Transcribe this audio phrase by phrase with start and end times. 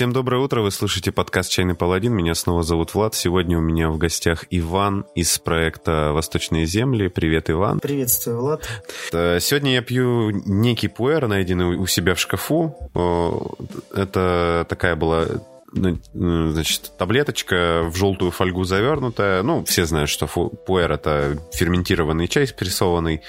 [0.00, 3.14] Всем доброе утро, вы слушаете подкаст «Чайный паладин», меня снова зовут Влад.
[3.14, 7.08] Сегодня у меня в гостях Иван из проекта «Восточные земли».
[7.08, 7.80] Привет, Иван.
[7.80, 8.66] Приветствую, Влад.
[9.12, 13.58] Э, сегодня я пью некий пуэр, найденный у себя в шкафу.
[13.94, 15.26] Это такая была
[15.74, 19.42] ну, ну, значит, таблеточка в желтую фольгу завернутая.
[19.42, 23.20] Ну, все знают, что пуэр— это ферментированный чай спрессованный.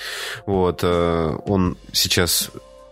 [0.46, 0.80] Вот.
[0.84, 2.50] Э, он сейчас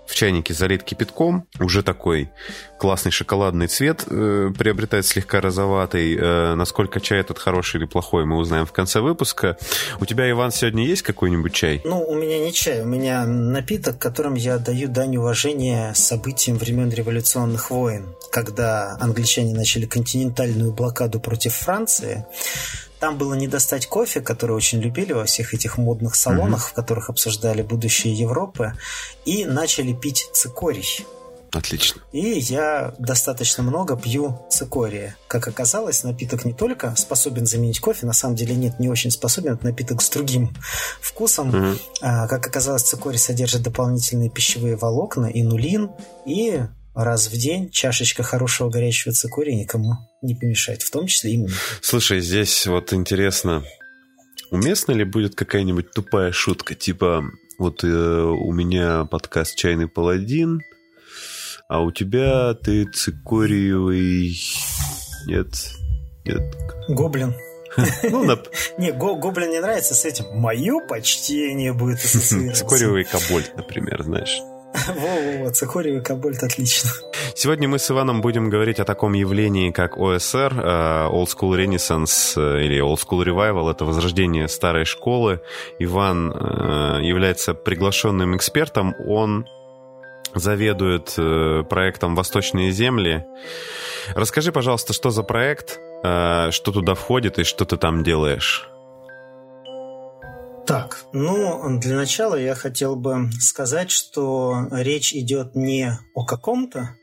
[0.10, 2.32] в чайнике залит кипятком, уже такой
[2.80, 6.18] классный шоколадный цвет э, приобретает слегка розоватый.
[6.20, 9.58] Э, насколько чай этот хороший или плохой, мы узнаем в конце выпуска.
[10.00, 11.82] У тебя, Иван, сегодня есть какой-нибудь чай?
[11.86, 16.90] Ну, у меня не чай, у меня напиток, которым я даю дань уважения событиям времен
[16.90, 22.26] революционных войн, когда англичане начали континентальную блокаду против Франции.
[23.00, 26.72] Там было не достать кофе, который очень любили во всех этих модных салонах, mm-hmm.
[26.72, 28.74] в которых обсуждали будущее Европы,
[29.26, 31.06] и начали пить цикорий.
[31.52, 32.02] Отлично.
[32.12, 35.16] И я достаточно много пью цикория.
[35.28, 39.54] Как оказалось, напиток не только способен заменить кофе, на самом деле нет, не очень способен.
[39.54, 40.56] Это напиток с другим
[41.02, 41.50] вкусом.
[41.50, 41.80] Mm-hmm.
[42.02, 45.90] А, как оказалось, цикорий содержит дополнительные пищевые волокна, инулин
[46.26, 46.62] и
[46.94, 51.50] раз в день чашечка хорошего горячего цикория никому не помешает, в том числе и мне.
[51.82, 53.64] Слушай, здесь вот интересно,
[54.52, 57.24] уместно ли будет какая-нибудь тупая шутка, типа
[57.58, 60.62] вот э, у меня подкаст «Чайный паладин»,
[61.68, 64.40] а у тебя ты цикориевый...
[65.28, 65.48] Нет,
[66.26, 66.42] нет.
[66.88, 67.36] Гоблин.
[68.04, 68.42] Ну, на...
[68.80, 70.26] Не, гоблин не нравится с этим.
[70.34, 72.64] Мое почтение будет ассоциироваться.
[72.64, 74.40] Цикориевый кобольд, например, знаешь.
[74.88, 76.02] Во-во-во, Цикорий и
[76.46, 76.90] отлично.
[77.36, 82.34] Сегодня мы с Иваном будем говорить о таком явлении, как ОСР, э, Old School Renaissance
[82.36, 83.72] э, или Old School Revival.
[83.72, 85.42] Это возрождение старой школы.
[85.80, 88.96] Иван э, является приглашенным экспертом.
[89.08, 89.48] Он
[90.36, 91.16] заведует
[91.70, 93.26] проектом «Восточные земли».
[94.16, 98.70] Расскажи, пожалуйста, что за проект, что туда входит и что ты там делаешь?
[100.70, 106.96] Так, ну, для начала я хотел бы сказать, что речь идет не о каком-то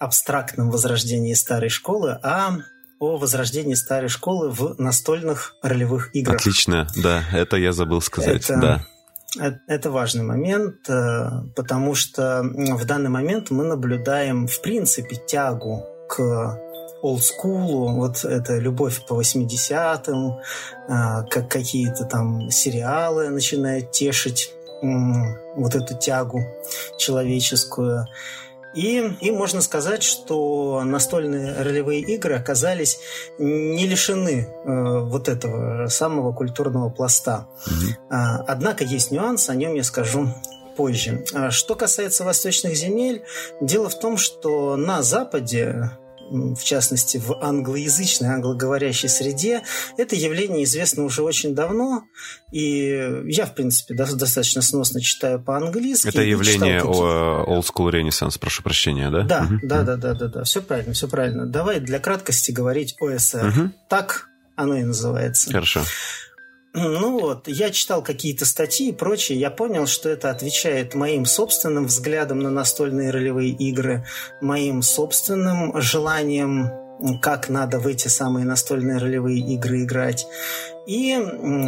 [0.00, 2.56] абстрактном возрождении старой школы, а
[2.98, 6.36] о возрождении старой школы в настольных ролевых играх.
[6.36, 8.86] Отлично, да, это я забыл сказать, это, да.
[9.38, 15.84] Э, это важный момент, э, потому что в данный момент мы наблюдаем, в принципе, тягу
[16.08, 16.58] к
[17.02, 20.38] олдскулу, вот эта любовь по 80-м,
[20.88, 24.52] а, как какие-то там сериалы начинают тешить
[24.82, 26.44] вот эту тягу
[26.98, 28.06] человеческую.
[28.74, 32.98] И, и можно сказать, что настольные ролевые игры оказались
[33.38, 37.46] не лишены э, вот этого самого культурного пласта.
[37.66, 37.94] Mm-hmm.
[38.10, 40.28] А, однако есть нюанс, о нем я скажу
[40.76, 41.22] позже.
[41.34, 43.22] А что касается восточных земель,
[43.60, 45.90] дело в том, что на Западе
[46.32, 49.62] в частности в англоязычной, англоговорящей среде,
[49.96, 52.04] это явление известно уже очень давно,
[52.50, 56.08] и я, в принципе, достаточно сносно читаю по-английски.
[56.08, 59.22] Это явление Old School Renaissance, прошу прощения, да?
[59.22, 59.58] Да, угу.
[59.62, 61.46] да, да, да, да, да, все правильно, все правильно.
[61.46, 63.46] Давай для краткости говорить ОСР.
[63.46, 63.70] Угу.
[63.88, 65.50] Так оно и называется.
[65.50, 65.82] Хорошо.
[66.74, 71.86] Ну вот, я читал какие-то статьи и прочее, я понял, что это отвечает моим собственным
[71.86, 74.06] взглядам на настольные ролевые игры,
[74.40, 76.70] моим собственным желанием
[77.20, 80.26] как надо в эти самые настольные ролевые игры играть.
[80.86, 81.18] И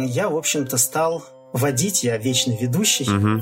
[0.07, 1.23] я, в общем-то, стал
[1.55, 3.41] водить, я вечный ведущий, угу.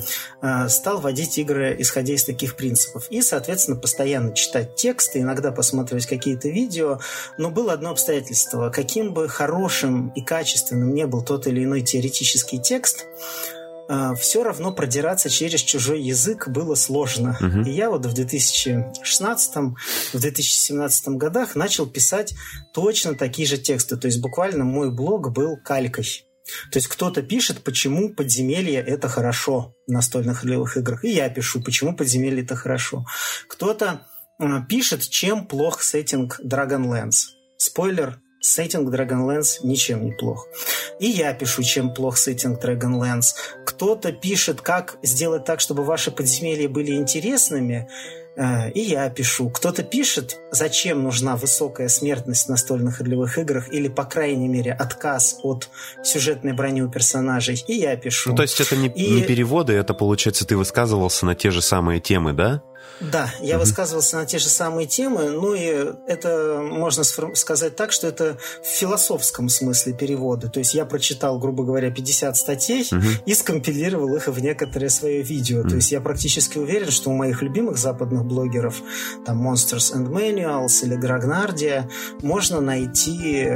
[0.69, 3.07] стал водить игры, исходя из таких принципов.
[3.09, 6.99] И, соответственно, постоянно читать тексты, иногда посматривать какие-то видео.
[7.39, 8.69] Но было одно обстоятельство.
[8.69, 13.05] Каким бы хорошим и качественным не был тот или иной теоретический текст,
[13.89, 17.35] а, все равно продираться через чужой язык было сложно.
[17.41, 17.69] Угу.
[17.69, 19.55] И я вот в 2016,
[20.13, 22.35] в 2017 годах начал писать
[22.73, 23.97] точно такие же тексты.
[23.97, 26.25] То есть буквально мой блог был калькой.
[26.71, 31.05] То есть кто-то пишет, почему подземелье это хорошо в настольных ролевых играх.
[31.05, 33.05] И я пишу, почему подземелье это хорошо.
[33.47, 34.07] Кто-то
[34.39, 37.29] э, пишет, чем плох сеттинг Dragonlance.
[37.57, 40.47] Спойлер, сеттинг Dragonlance ничем не плох.
[40.99, 43.33] И я пишу, чем плох сеттинг Dragonlance.
[43.65, 47.89] Кто-то пишет, как сделать так, чтобы ваши подземелья были интересными.
[48.35, 49.49] Э, и я пишу.
[49.49, 55.37] Кто-то пишет, зачем нужна высокая смертность в настольных ролевых играх, или, по крайней мере, отказ
[55.43, 55.69] от
[56.03, 57.63] сюжетной брони у персонажей.
[57.67, 58.31] И я пишу.
[58.31, 59.13] Ну, то есть это не, и...
[59.13, 62.63] не переводы, это, получается, ты высказывался на те же самые темы, да?
[62.99, 63.65] Да, я угу.
[63.65, 68.67] высказывался на те же самые темы, ну и это можно сказать так, что это в
[68.67, 70.49] философском смысле переводы.
[70.49, 73.01] То есть я прочитал, грубо говоря, 50 статей угу.
[73.25, 75.61] и скомпилировал их в некоторое свое видео.
[75.61, 75.69] Угу.
[75.69, 78.81] То есть я практически уверен, что у моих любимых западных известных блогеров,
[79.25, 81.89] там Monsters and Manuals или Грагнардия,
[82.21, 83.47] можно найти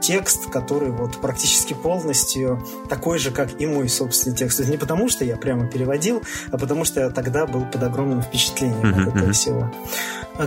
[0.00, 4.60] текст, который вот практически полностью такой же, как и мой собственный текст.
[4.60, 8.22] Это не потому, что я прямо переводил, а потому что я тогда был под огромным
[8.22, 9.72] впечатлением от этого всего.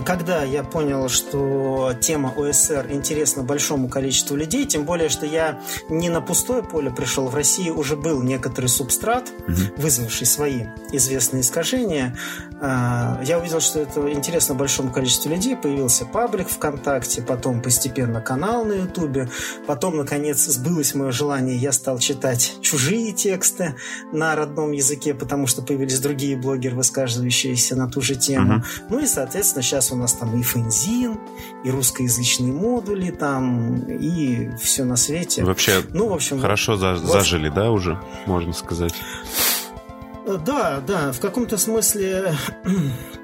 [0.04, 6.08] Когда я понял, что тема ОСР интересна большому количеству людей, тем более, что я не
[6.08, 9.32] на пустое поле пришел, в России уже был некоторый субстрат,
[9.76, 12.16] вызвавший свои известные искажения.
[12.62, 18.64] А, я увидел, что это интересно большому количеству людей, появился паблик ВКонтакте, потом постепенно канал
[18.64, 19.28] на Ютубе,
[19.66, 23.74] потом, наконец, сбылось мое желание, я стал читать чужие тексты
[24.12, 28.58] на родном языке, потому что появились другие блогеры, высказывающиеся на ту же тему.
[28.58, 28.86] Uh-huh.
[28.90, 31.18] Ну и, соответственно, сейчас у нас там и фензин,
[31.64, 35.44] и русскоязычные модули там, и все на свете.
[35.44, 38.94] Вообще, ну, в общем, хорошо вот, зажили, да, уже, можно сказать?
[40.26, 42.34] Да, да, в каком-то смысле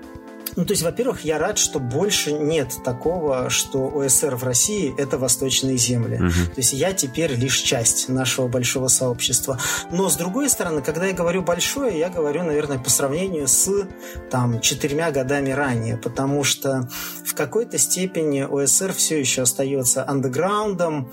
[0.57, 5.19] ну, то есть, во-первых, я рад, что больше нет такого, что ОСР в России– это
[5.19, 6.17] восточные земли.
[6.17, 6.55] Угу.
[6.55, 9.59] То есть, я теперь лишь часть нашего большого сообщества.
[9.91, 13.87] Но, с другой стороны, когда я говорю большое, я говорю, наверное, по сравнению с
[14.31, 16.89] там, четырьмя годами ранее, потому что
[17.25, 21.11] в какой-то степени ОСР все еще остается андеграундом,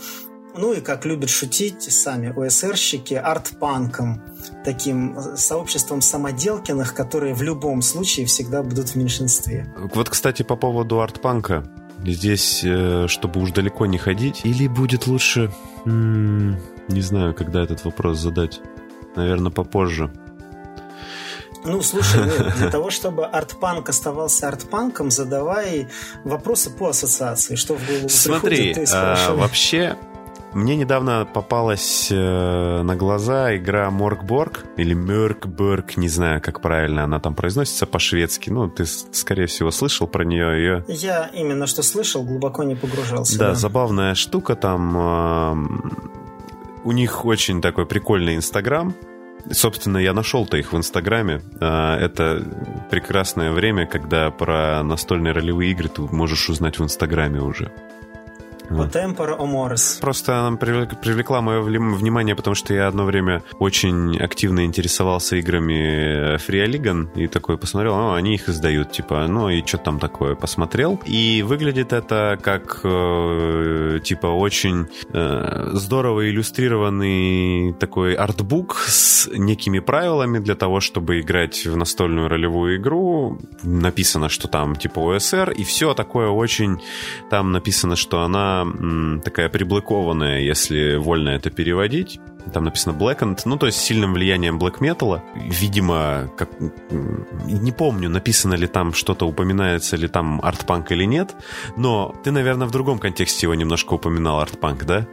[0.55, 4.21] ну и, как любят шутить сами ОСРщики, арт-панком,
[4.63, 9.73] таким сообществом самоделкиных, которые в любом случае всегда будут в меньшинстве.
[9.93, 11.63] Вот, кстати, по поводу арт-панка.
[12.05, 15.51] Здесь, э, чтобы уж далеко не ходить, или будет лучше,
[15.85, 18.59] не знаю, когда этот вопрос задать.
[19.15, 20.11] Наверное, попозже.
[21.65, 25.87] Ну, слушай, ну, для того, чтобы арт-панк оставался арт-панком, задавай
[26.25, 29.97] вопросы по ассоциации, что в голову Смотри, приходит, а, вообще
[30.53, 37.19] мне недавно попалась э, на глаза игра Моркборг или Мörkborg, не знаю, как правильно она
[37.19, 38.49] там произносится по-шведски.
[38.49, 40.57] Ну, ты, скорее всего, слышал про нее.
[40.57, 40.85] Ее...
[40.87, 43.37] Я именно что слышал, глубоко не погружался.
[43.37, 43.55] Да, да.
[43.55, 44.97] забавная штука там.
[44.97, 45.55] Э,
[46.83, 48.93] у них очень такой прикольный Инстаграм.
[49.51, 51.41] Собственно, я нашел-то их в Инстаграме.
[51.59, 52.45] Э, это
[52.91, 57.71] прекрасное время, когда про настольные ролевые игры ты можешь узнать в Инстаграме уже.
[58.69, 59.97] О темпор о морс.
[60.01, 67.09] Просто она привлекла мое внимание, потому что я одно время очень активно интересовался играми Фриолиган
[67.15, 70.99] и такой посмотрел, ну, они их издают, типа, ну и что там такое, посмотрел.
[71.05, 80.39] И выглядит это как, э, типа, очень э, здорово иллюстрированный такой артбук с некими правилами
[80.39, 83.37] для того, чтобы играть в настольную ролевую игру.
[83.63, 86.81] Написано, что там, типа, ОСР, и все такое очень...
[87.29, 88.62] Там написано, что она
[89.23, 92.19] такая приблокованная, если вольно это переводить.
[92.51, 95.21] Там написано Blackened, ну, то есть с сильным влиянием black metal.
[95.35, 96.49] Видимо, как,
[97.45, 101.35] не помню, написано ли там что-то, упоминается ли там артпанк или нет,
[101.77, 105.07] но ты, наверное, в другом контексте его немножко упоминал, артпанк, да?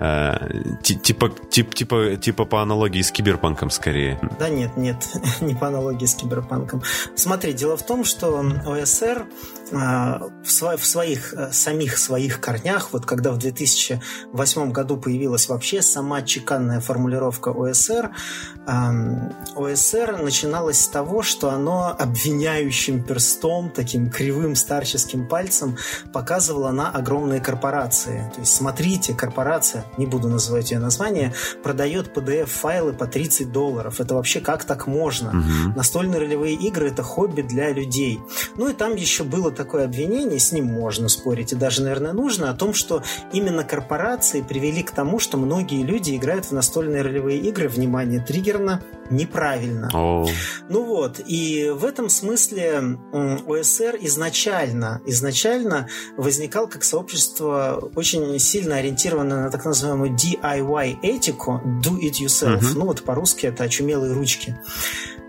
[0.00, 4.18] Э, типа, тип, типа, типа по аналогии с киберпанком скорее.
[4.38, 4.96] Да нет, нет,
[5.40, 6.82] не по аналогии с киберпанком.
[7.14, 9.26] Смотри, дело в том, что ОСР
[9.70, 15.48] э, в, сво в своих, э, самих своих корнях, вот когда в 2008 году появилась
[15.48, 18.10] вообще сама чеканная полная формулировка ОСР.
[19.56, 25.76] ОСР начиналась с того, что оно обвиняющим перстом, таким кривым старческим пальцем
[26.12, 28.30] показывало на огромные корпорации.
[28.34, 34.00] То есть, смотрите, корпорация, не буду называть ее название, продает PDF-файлы по 30 долларов.
[34.00, 35.28] Это вообще как так можно?
[35.28, 35.76] Угу.
[35.76, 38.20] Настольные ролевые игры– это хобби для людей.
[38.56, 42.50] Ну и там еще было такое обвинение, с ним можно спорить, и даже, наверное, нужно,
[42.50, 43.02] о том, что
[43.32, 46.63] именно корпорации привели к тому, что многие люди играют в настольные
[47.02, 49.90] ролевые игры, внимание, триггерно, неправильно.
[49.92, 50.28] Oh.
[50.68, 52.98] Ну вот, и в этом смысле
[53.46, 62.20] ОСР изначально, изначально возникал как сообщество очень сильно ориентированное на так называемую DIY-этику, do it
[62.20, 62.60] yourself.
[62.60, 62.72] Uh-huh.
[62.74, 64.58] Ну вот по-русски это очумелые ручки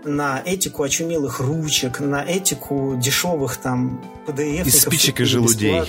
[0.06, 4.66] на этику очумелых ручек, на этику дешевых там PDF.
[4.66, 5.82] Из спичек и желудей.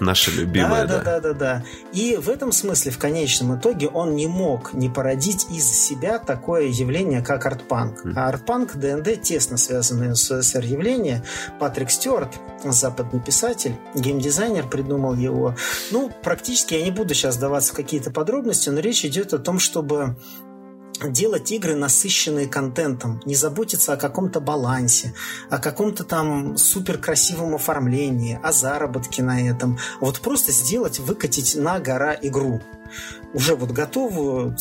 [0.00, 1.04] Наша любимая, да, да.
[1.04, 5.46] Да, да, да, И в этом смысле, в конечном итоге, он не мог не породить
[5.50, 8.04] из себя такое явление, как артпанк.
[8.04, 8.12] Mm.
[8.16, 11.22] А артпанк, ДНД, тесно связанное с СССР явление.
[11.60, 15.54] Патрик Стюарт, западный писатель, геймдизайнер, придумал его.
[15.90, 19.58] Ну, практически я не буду сейчас даваться в какие-то подробности, но речь идет о том,
[19.58, 20.16] чтобы
[21.02, 25.14] делать игры, насыщенные контентом, не заботиться о каком-то балансе,
[25.50, 29.78] о каком-то там супер красивом оформлении, о заработке на этом.
[30.00, 32.60] Вот просто сделать, выкатить на гора игру
[33.32, 34.56] уже вот готовую,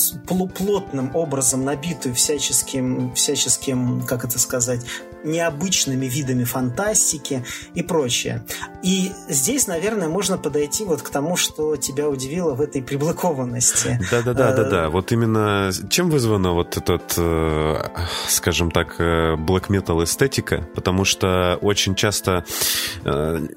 [0.56, 4.84] плотным образом набитую всяческим, всяческим, как это сказать,
[5.24, 8.44] необычными видами фантастики и прочее.
[8.84, 14.00] И здесь, наверное, можно подойти вот к тому, что тебя удивило в этой приблокованности.
[14.12, 14.90] Да-да-да, да-да.
[14.90, 17.84] Вот именно чем вызвана вот этот, э,
[18.28, 20.68] скажем так, э, black metal эстетика?
[20.76, 22.46] Потому что очень часто,
[23.06, 23.48] э,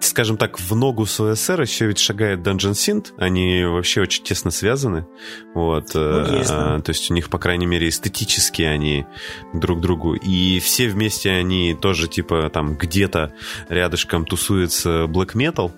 [0.00, 3.12] скажем так, в ногу с ОСР еще ведь шагает Dungeon Synth.
[3.18, 5.06] Они вообще очень тесно связаны.
[5.54, 5.94] Вот.
[5.94, 6.80] Ну, есть, да.
[6.80, 9.06] То есть у них, по крайней мере, эстетически они
[9.52, 10.14] друг другу.
[10.14, 13.32] И все вместе они тоже, типа, там где-то
[13.68, 15.72] рядышком тусуется black metal.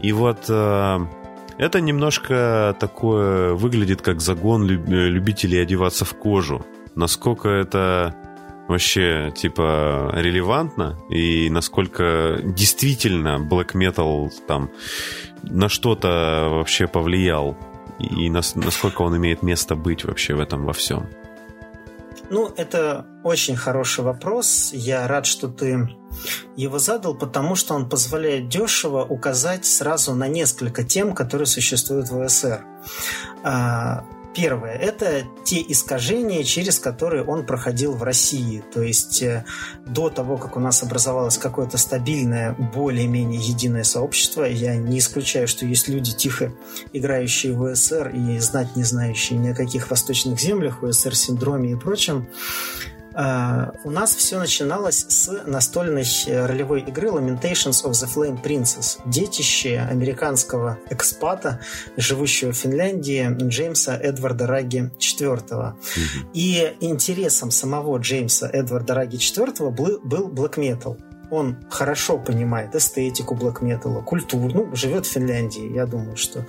[0.00, 6.64] И вот это немножко такое выглядит как загон любителей одеваться в кожу.
[6.94, 8.14] Насколько это
[8.66, 14.70] вообще, типа, релевантно и насколько действительно black metal там
[15.42, 17.58] на что-то вообще повлиял
[17.98, 21.08] и насколько он имеет место быть вообще в этом во всем.
[22.30, 24.70] Ну, это очень хороший вопрос.
[24.72, 25.88] Я рад, что ты
[26.56, 32.20] его задал, потому что он позволяет дешево указать сразу на несколько тем, которые существуют в
[32.20, 32.64] ОСР.
[34.34, 38.62] Первое– это те искажения, через которые он проходил в России.
[38.72, 39.44] То есть э,
[39.86, 45.66] до того, как у нас образовалось какое-то стабильное, более-менее единое сообщество, я не исключаю, что
[45.66, 46.52] есть люди, тихо
[46.92, 52.28] играющие в СССР и знать не знающие ни о каких восточных землях, СССР-синдроме и прочем,
[53.12, 60.78] у нас все начиналось с настольной ролевой игры Lamentations of the Flame Princess, детище американского
[60.90, 61.60] экспата,
[61.96, 65.74] живущего в Финляндии, Джеймса Эдварда Раги IV.
[66.34, 70.96] И интересом самого Джеймса Эдварда Раги IV был, был black metal
[71.30, 76.44] он хорошо понимает эстетику блэк металла, культуру, ну, живет в Финляндии, я думаю, что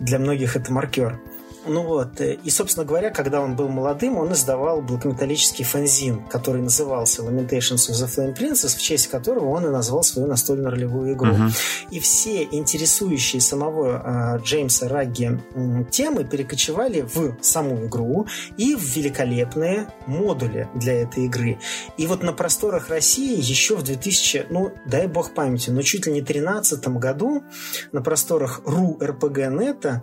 [0.00, 1.20] для многих это маркер.
[1.64, 6.60] Ну вот, э, и, собственно говоря, когда он был молодым, он издавал блокметаллический фанзин, который
[6.60, 11.14] назывался Lamentations of the Flame Princess, в честь которого он и назвал свою настольную ролевую
[11.14, 11.32] игру.
[11.32, 11.50] Uh-huh.
[11.90, 18.26] И все интересующие самого э, Джеймса Рагги э, темы перекочевали в саму игру
[18.56, 21.58] и в великолепные модули для этой игры.
[21.96, 26.12] И вот на просторах России еще в 2000, ну, дай бог памяти, но чуть ли
[26.12, 27.44] не 13 году
[27.92, 30.02] на просторах РУ РПГ-нета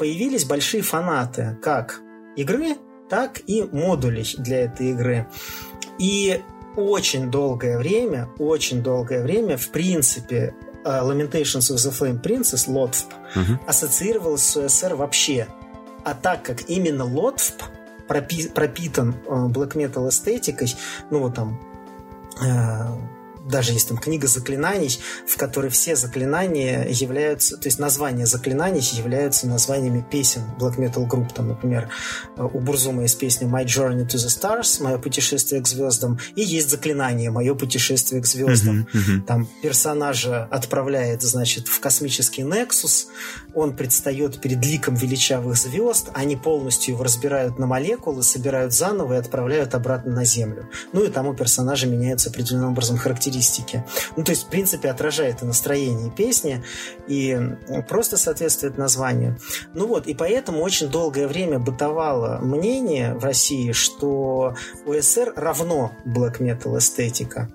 [0.00, 2.00] появились большие фанаты как
[2.34, 2.78] игры,
[3.10, 5.28] так и модулей для этой игры.
[5.98, 6.40] И
[6.74, 10.54] очень долгое время, очень долгое время, в принципе,
[10.84, 13.58] э, Lamentations of the Flame Princess, LOTFP, uh-huh.
[13.66, 15.48] ассоциировалась с ОСР вообще.
[16.02, 17.64] А так как именно LOTFP
[18.08, 20.74] пропи- пропитан э, black metal эстетикой,
[21.10, 21.60] ну вот там
[22.42, 28.80] э, даже есть там книга заклинаний, в которой все заклинания являются, то есть названия заклинаний
[28.92, 31.32] являются названиями песен Black Metal Group.
[31.34, 31.88] Там, например,
[32.36, 36.70] у Бурзума есть песня My Journey to the Stars, Мое путешествие к звездам, и есть
[36.70, 38.86] заклинание Мое путешествие к звездам.
[38.92, 39.20] Uh-huh, uh-huh.
[39.22, 43.06] Там персонажа отправляет, значит, в космический Nexus,
[43.54, 49.16] он предстает перед ликом величавых звезд, они полностью его разбирают на молекулы, собирают заново и
[49.16, 50.68] отправляют обратно на Землю.
[50.92, 53.84] Ну и там у персонажа меняются определенным образом характеристики характеристики.
[54.16, 56.62] Ну, то есть, в принципе, отражает и настроение песни,
[57.08, 57.38] и
[57.88, 59.38] просто соответствует названию.
[59.74, 64.54] Ну вот, и поэтому очень долгое время бытовало мнение в России, что
[64.86, 67.50] УСР равно black metal эстетика.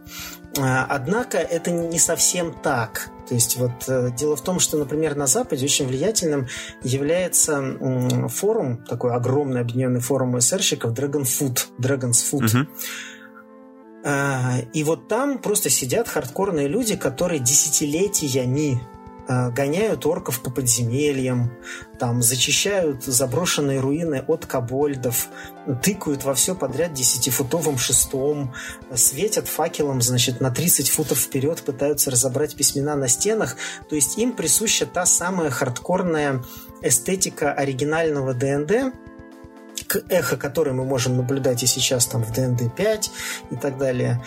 [0.58, 3.10] А, однако это не совсем так.
[3.28, 6.48] То есть вот э, дело в том, что, например, на Западе очень влиятельным
[6.84, 12.44] является форум, такой огромный объединенный форум СРщиков Dragon Food, Dragon's Food.
[12.44, 12.68] Uh-huh.
[14.08, 18.80] А, и вот там просто сидят хардкорные люди, которые десятилетиями
[19.28, 21.52] а, гоняют орков по подземельям,
[21.98, 25.30] там зачищают заброшенные руины от кобольдов,
[25.82, 28.54] тыкают во все подряд десятифутовым шестом,
[28.94, 33.56] светят факелом, значит, на 30 футов вперед, пытаются разобрать письмена на стенах.
[33.90, 36.44] То есть им присуща та самая хардкорная
[36.84, 38.94] эстетика оригинального ДНД,
[40.10, 43.12] эхо, которое мы можем наблюдать и сейчас там в DND 5
[43.52, 44.22] и так далее,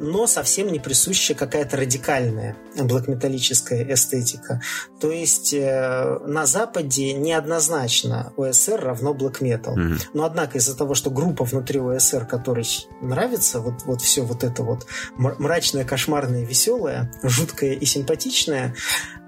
[0.00, 4.60] но совсем не присущая какая-то радикальная блокметаллическая эстетика.
[5.00, 9.78] То есть э, на Западе неоднозначно ОСР равно блокметал.
[9.78, 10.00] Mm-hmm.
[10.14, 12.66] Но однако из-за того, что группа внутри ОСР, которой
[13.00, 18.74] нравится вот, вот все вот это вот мрачное, кошмарное, веселое, жуткое и симпатичное,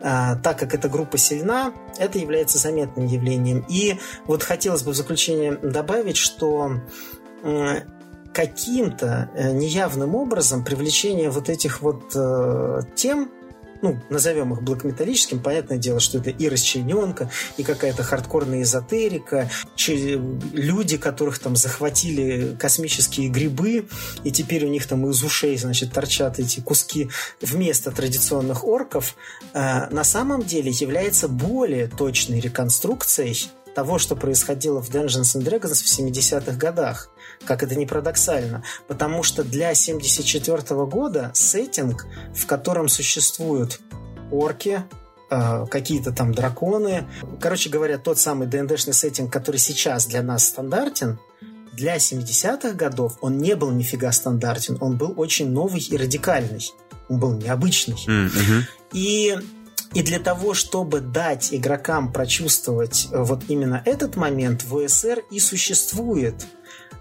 [0.02, 3.64] а, так как эта группа сильна, это является заметным явлением.
[3.68, 6.80] И вот хотелось бы в заключение добавить, что
[8.34, 13.30] каким-то э, неявным образом привлечение вот этих вот э, тем
[13.84, 19.50] ну, назовем их блокметаллическим, понятное дело, что это и расчлененка, и какая-то хардкорная эзотерика,
[20.54, 23.86] люди, которых там захватили космические грибы,
[24.22, 27.10] и теперь у них там из ушей, значит, торчат эти куски
[27.42, 29.16] вместо традиционных орков,
[29.52, 35.82] э, на самом деле является более точной реконструкцией того, что происходило в Dungeons and Dragons
[35.82, 37.10] в 70-х годах.
[37.44, 38.64] Как это не парадоксально.
[38.88, 43.80] Потому что для 74 -го года сеттинг, в котором существуют
[44.30, 44.82] орки,
[45.30, 47.06] э, какие-то там драконы.
[47.40, 51.18] Короче говоря, тот самый ДНДшный сеттинг, который сейчас для нас стандартен,
[51.72, 54.78] для 70-х годов он не был нифига стандартен.
[54.80, 56.72] Он был очень новый и радикальный.
[57.08, 57.98] Он был необычный.
[58.06, 58.62] Mm-hmm.
[58.92, 59.36] И
[59.94, 66.46] и для того, чтобы дать игрокам прочувствовать вот именно этот момент, в ОСР и существует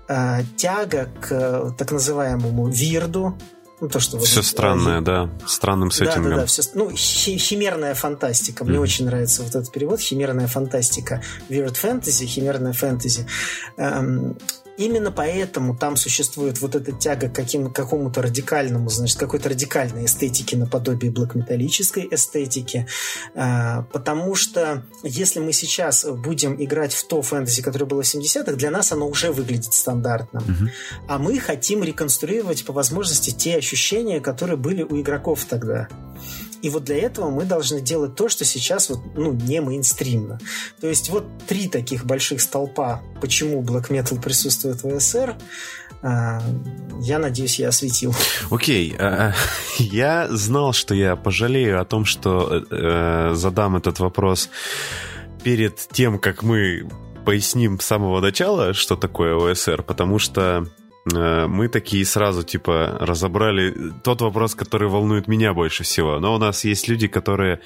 [0.07, 3.37] э, тяга к э, так называемому вирду,
[3.83, 6.23] ну, то, что все вот, странное, да, странным сеттингом.
[6.23, 8.63] Да, да, да, все, ну, химерная фантастика.
[8.63, 8.81] Мне mm.
[8.81, 9.99] очень нравится вот этот перевод.
[9.99, 11.21] Химерная фантастика.
[11.49, 13.27] Weird fantasy, химерная фэнтези.
[13.75, 14.37] Эм,
[14.77, 20.57] Именно поэтому там существует вот эта тяга к каким, какому-то радикальному, значит, какой-то радикальной эстетике
[20.57, 22.87] наподобие блокметаллической эстетики.
[23.35, 28.53] А, потому что если мы сейчас будем играть в то фэнтези, которое было в 70-х,
[28.53, 30.43] для нас оно уже выглядит стандартным.
[30.43, 30.69] Угу.
[31.07, 35.87] А мы хотим реконструировать по возможности те ощущения, которые были у игроков тогда.
[36.63, 40.39] И вот для этого мы должны делать то, что сейчас вот, ну, не мейнстримно.
[40.79, 45.35] То есть вот три таких больших столпа, почему Black Metal присутствует в СССР,
[46.01, 46.41] а,
[47.01, 48.15] я надеюсь, я осветил.
[48.49, 49.33] Окей, okay.
[49.77, 54.49] я знал, что я пожалею о том, что э, задам этот вопрос
[55.43, 56.89] перед тем, как мы
[57.25, 63.93] поясним с самого начала, что такое ОСР, потому что Э, мы такие сразу, типа, разобрали
[64.03, 66.19] тот вопрос, который волнует меня больше всего.
[66.19, 67.59] Но у нас есть люди, которые,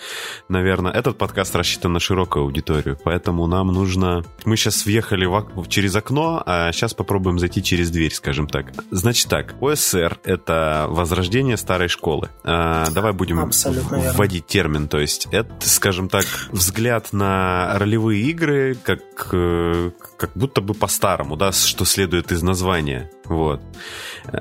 [0.50, 4.24] наверное, этот подкаст рассчитан на широкую аудиторию, поэтому нам нужно...
[4.46, 5.68] Мы сейчас въехали в...
[5.68, 8.72] через окно, а сейчас попробуем зайти через дверь, скажем так.
[8.92, 12.30] Значит так, ОСР— это возрождение старой школы.
[12.44, 14.70] А, давай будем Абсолютно вводить верно.
[14.72, 19.02] термин, то есть это, скажем так, взгляд на ролевые игры, как,
[19.32, 23.10] э, как будто бы по-старому, да, что следует из названия.
[23.26, 23.62] Вот.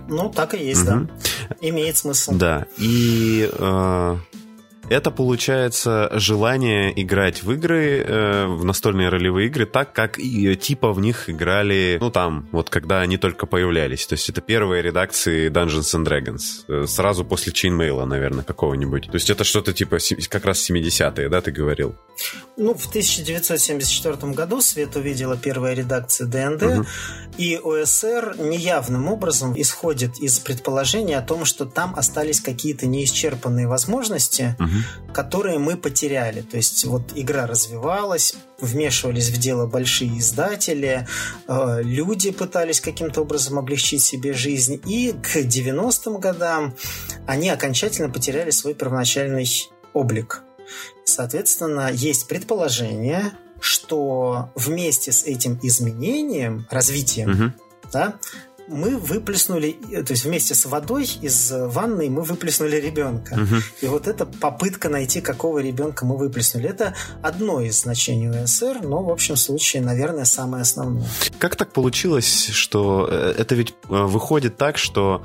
[0.08, 0.90] Ну, так и есть, угу.
[0.90, 1.56] да.
[1.60, 2.32] Имеет смысл.
[2.34, 2.66] Да.
[2.78, 4.16] И э,
[4.88, 10.92] это получается желание играть в игры, э, в настольные ролевые игры, так как и, типа
[10.92, 14.06] в них играли, ну там, вот когда они только появлялись.
[14.06, 16.64] То есть это первые редакции Dungeons and Dragons.
[16.68, 19.06] Э, сразу после Chainmail, наверное, какого-нибудь.
[19.06, 21.96] То есть это что-то типа как раз 70-е, да, ты говорил?
[22.56, 26.86] Ну, в 1974 году Свет увидела первая редакция ДНД, угу.
[27.36, 34.56] и ОСР неявным образом исходит из предположения о том, что там остались какие-то неисчерпанные возможности,
[34.58, 34.75] угу
[35.12, 36.42] которые мы потеряли.
[36.42, 41.06] То есть вот игра развивалась, вмешивались в дело большие издатели,
[41.48, 46.74] э, люди пытались каким-то образом облегчить себе жизнь, и к 90-м годам
[47.26, 49.46] они окончательно потеряли свой первоначальный
[49.92, 50.42] облик.
[51.04, 57.52] Соответственно, есть предположение, что вместе с этим изменением, развитием, угу.
[57.92, 58.14] да,
[58.68, 63.34] мы выплеснули, э, то есть вместе с водой из ванной мы выплеснули ребенка.
[63.34, 63.56] Угу.
[63.82, 69.02] И вот эта попытка найти, какого ребенка мы выплеснули, это одно из значений УСР, но
[69.02, 71.06] в общем случае, наверное, самое основное.
[71.38, 75.22] Как так получилось, что э, это ведь э, выходит так, что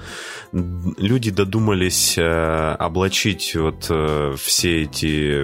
[0.52, 3.86] люди додумались облачить вот
[4.40, 5.44] все эти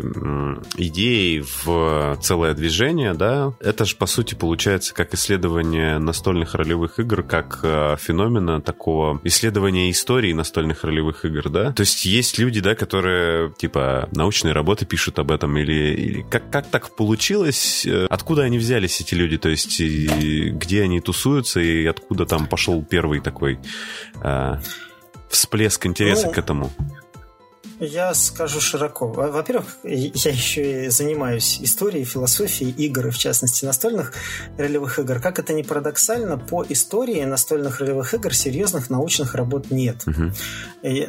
[0.77, 3.53] идеи в целое движение, да?
[3.59, 7.59] Это же, по сути, получается как исследование настольных ролевых игр, как
[7.95, 11.71] феномена такого исследования истории настольных ролевых игр, да?
[11.71, 16.49] То есть есть люди, да, которые, типа, научные работы пишут об этом, или, или как,
[16.49, 17.85] как так получилось?
[17.85, 19.37] Э, откуда они взялись, эти люди?
[19.37, 23.59] То есть где они тусуются, и откуда там пошел первый такой
[24.21, 24.57] э,
[25.29, 26.71] всплеск интереса ну, к этому?
[27.79, 29.07] Я скажу широко.
[29.07, 34.13] Во-первых, я еще и занимаюсь историей, философией игр, в частности настольных
[34.57, 35.19] ролевых игр.
[35.19, 40.03] Как это ни парадоксально, по истории настольных ролевых игр серьезных научных работ нет.
[40.07, 40.31] Угу.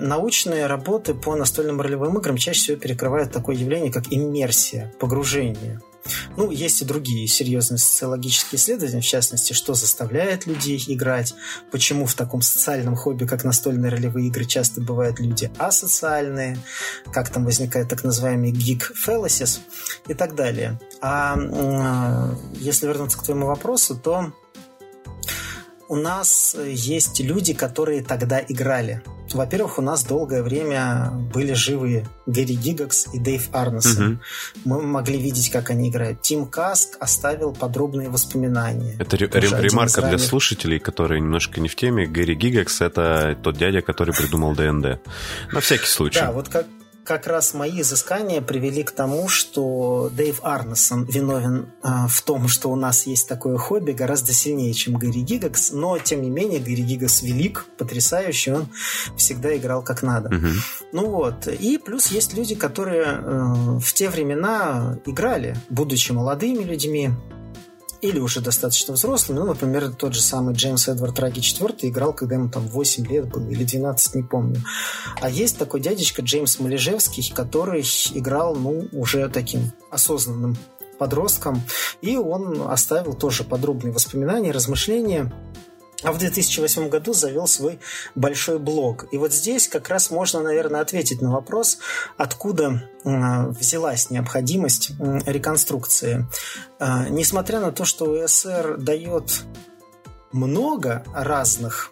[0.01, 5.81] научные работы по настольным ролевым играм чаще всего перекрывают такое явление, как иммерсия, погружение.
[6.37, 11.35] Ну, есть и другие серьезные социологические исследования, в частности, что заставляет людей играть,
[11.71, 16.59] почему в таком социальном хобби, как настольные ролевые игры, часто бывают люди асоциальные,
[17.13, 19.61] как там возникает так называемый geek fallacies
[20.07, 20.81] и так далее.
[21.01, 21.37] А
[22.55, 24.33] если вернуться к твоему вопросу, то
[25.89, 29.03] у нас есть люди, которые тогда играли.
[29.33, 34.13] во-первых, у нас долгое время были живы Гэри Гигакс и Дэйв Арнесон.
[34.13, 34.21] Угу.
[34.67, 36.21] Мы могли видеть, как они играют.
[36.21, 38.97] Тим Каск оставил подробные воспоминания.
[38.99, 42.07] Это ремарка для слушателей, которые немножко не в теме.
[42.07, 45.01] Гэри Гигакс— это тот дядя, который придумал ДНД.
[45.53, 46.21] На всякий случай.
[46.21, 46.67] Да, вот как,
[47.09, 52.69] как раз мои изыскания привели к тому, что Дэйв Арнесон виновен э, в том, что
[52.69, 56.83] у нас есть такое хобби гораздо сильнее, чем Гэри Гигакс, но, тем не менее, Гэри
[56.83, 58.69] Гигакс велик, потрясающий, он
[59.17, 60.29] всегда играл как надо.
[60.37, 60.49] Угу.
[60.93, 67.13] Ну вот, и плюс есть люди, которые э, в те времена играли, будучи молодыми людьми,
[68.01, 69.39] или уже достаточно взрослыми.
[69.41, 73.29] Ну, например, тот же самый Джеймс Эдвард Раги IV играл, когда ему там 8 лет
[73.29, 74.63] было, или 12, не помню.
[75.21, 77.83] А есть такой дядечка Джеймс Малежевский, который
[78.15, 80.57] играл, ну, уже таким осознанным
[80.99, 81.63] подростком,
[82.03, 85.33] и он оставил тоже подробные воспоминания, размышления
[86.03, 87.81] а в 2008 году завел свой
[88.15, 89.07] большой блог.
[89.11, 91.79] И вот здесь как раз можно, наверное, ответить на вопрос,
[92.17, 94.93] откуда взялась необходимость
[95.27, 96.27] реконструкции.
[96.79, 99.43] А, несмотря на то, что УСР дает
[100.31, 101.91] много разных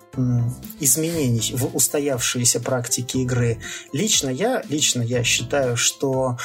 [0.78, 3.58] изменений в устоявшиеся практики игры.
[3.92, 6.38] Лично я, лично я считаю, что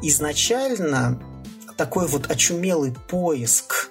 [0.00, 1.20] изначально
[1.76, 3.90] такой вот очумелый поиск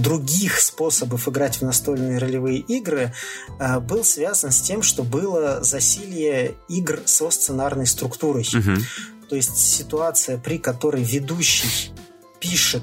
[0.00, 3.12] других способов играть в настольные ролевые игры
[3.58, 8.46] э, был связан с тем, что было засилье игр со сценарной структурой.
[8.52, 8.80] Угу.
[9.28, 11.92] То есть ситуация, при которой ведущий
[12.40, 12.82] пишет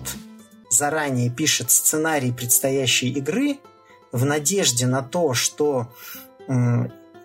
[0.70, 3.58] заранее пишет сценарий предстоящей игры
[4.12, 5.94] в надежде на то, что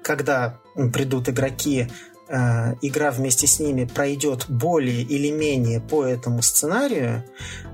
[0.03, 0.59] когда
[0.93, 1.89] придут игроки,
[2.33, 7.25] э, игра вместе с ними пройдет более или менее по этому сценарию,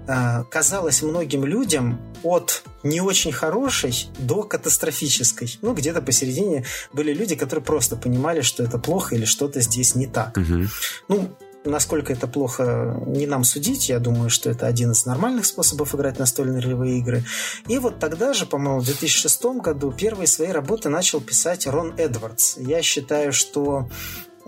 [0.06, 5.58] э, казалось многим людям от не очень хорошей до катастрофической.
[5.62, 10.06] Ну, где-то посередине были люди, которые просто понимали, что это плохо или что-то здесь не
[10.06, 10.36] так.
[10.36, 10.64] Угу.
[11.08, 11.28] Ну,
[11.64, 13.88] насколько это плохо, не нам судить.
[13.88, 17.24] Я думаю, что это один из нормальных способов играть настольные ролевые игры.
[17.68, 22.56] И вот тогда же, по-моему, в 2006 году первые свои работы начал писать Рон Эдвардс.
[22.56, 23.88] Я считаю, что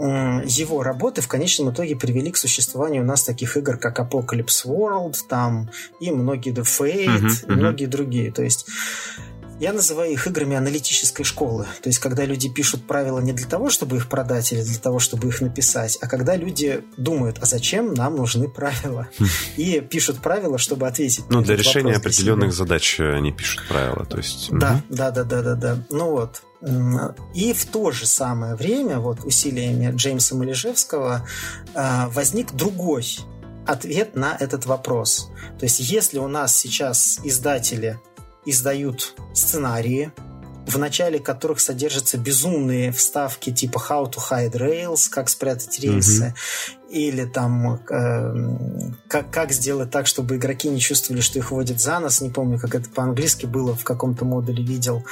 [0.01, 5.17] его работы в конечном итоге привели к существованию у нас таких игр, как Apocalypse World,
[5.29, 7.53] там и многие The Fate, uh-huh, uh-huh.
[7.53, 8.33] и многие другие.
[8.33, 8.67] То есть
[9.61, 11.67] я называю их играми аналитической школы.
[11.83, 14.99] То есть, когда люди пишут правила не для того, чтобы их продать или для того,
[14.99, 19.09] чтобы их написать, а когда люди думают, а зачем нам нужны правила?
[19.19, 19.27] Хм.
[19.59, 21.25] И пишут правила, чтобы ответить.
[21.29, 24.07] Ну, для решения определенных задач они пишут правила.
[24.07, 24.49] То есть...
[24.51, 25.79] Да, да, да, да, да, да.
[25.91, 26.43] Ну вот.
[27.35, 31.27] И в то же самое время, вот усилиями Джеймса Малежевского,
[31.75, 33.07] а, возник другой
[33.66, 35.31] ответ на этот вопрос.
[35.59, 37.99] То есть, если у нас сейчас издатели
[38.44, 40.12] издают сценарии,
[40.70, 46.90] в начале которых содержатся безумные вставки типа How to hide rails, как спрятать рельсы, mm-hmm.
[46.90, 51.98] или там э, как, как сделать так, чтобы игроки не чувствовали, что их водят за
[51.98, 55.04] нос, не помню, как это по-английски было, в каком-то модуле видел,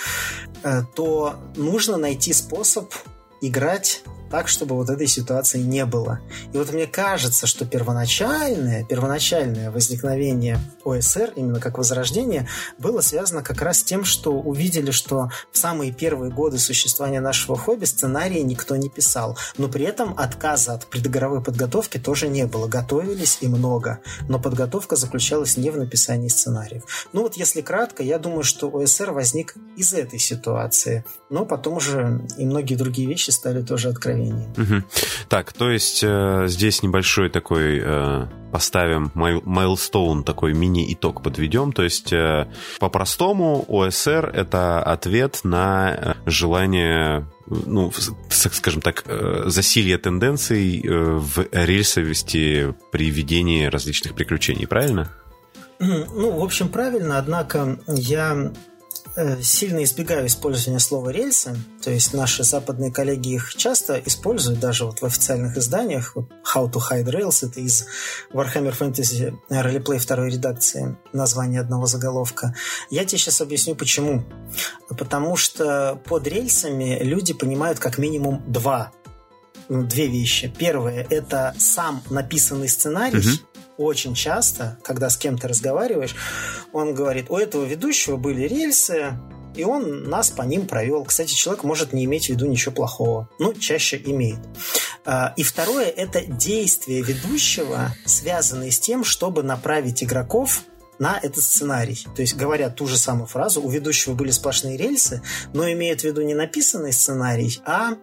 [0.62, 2.94] э, то нужно найти способ
[3.40, 6.20] играть так, чтобы вот этой ситуации не было.
[6.52, 13.62] И вот мне кажется, что первоначальное, первоначальное возникновение ОСР, именно как возрождение, было связано как
[13.62, 18.76] раз с тем, что увидели, что в самые первые годы существования нашего хобби сценарии никто
[18.76, 19.38] не писал.
[19.56, 22.68] Но при этом отказа от предыгровой подготовки тоже не было.
[22.68, 24.00] Готовились и много.
[24.28, 27.08] Но подготовка заключалась не в написании сценариев.
[27.12, 31.04] Ну вот если кратко, я думаю, что ОСР возник из этой ситуации.
[31.30, 34.48] Но потом уже и многие другие вещи стали тоже откровенными откровение.
[34.57, 34.85] Угу.
[35.28, 41.72] Так, то есть э, здесь небольшой такой э, поставим майлстоун, такой мини-итог подведем.
[41.72, 47.90] То есть э, по-простому ОСР это ответ на э, желание ну,
[48.28, 55.11] скажем так, э, засилье тенденций э, в рельсовости при ведении различных приключений, правильно?
[55.81, 58.52] Ну, в общем, правильно, однако я
[59.42, 65.00] сильно избегаю использования слова рельсы, то есть наши западные коллеги их часто используют даже вот
[65.00, 66.14] в официальных изданиях.
[66.14, 67.87] Вот How to Hide Rails это из
[68.33, 72.54] Warhammer Fantasy Roleplay второй редакции, название одного заголовка.
[72.90, 74.24] Я тебе сейчас объясню почему.
[74.88, 78.92] Потому что под рельсами люди понимают как минимум два
[79.68, 80.52] две вещи.
[80.57, 83.47] Первое– это сам написанный сценарий, угу
[83.78, 86.14] очень часто, когда с кем-то разговариваешь,
[86.72, 89.14] он говорит, у этого ведущего были рельсы,
[89.54, 91.04] и он нас по ним провел.
[91.04, 94.38] Кстати, человек может не иметь в виду ничего плохого, но чаще имеет.
[95.04, 100.62] А, и второе– это действия ведущего, связанные с тем, чтобы направить игроков
[100.98, 102.06] на этот сценарий.
[102.14, 105.22] То есть говорят ту же самую фразу, у ведущего были сплошные рельсы,
[105.54, 107.94] но имеют в виду не написанный сценарий, а,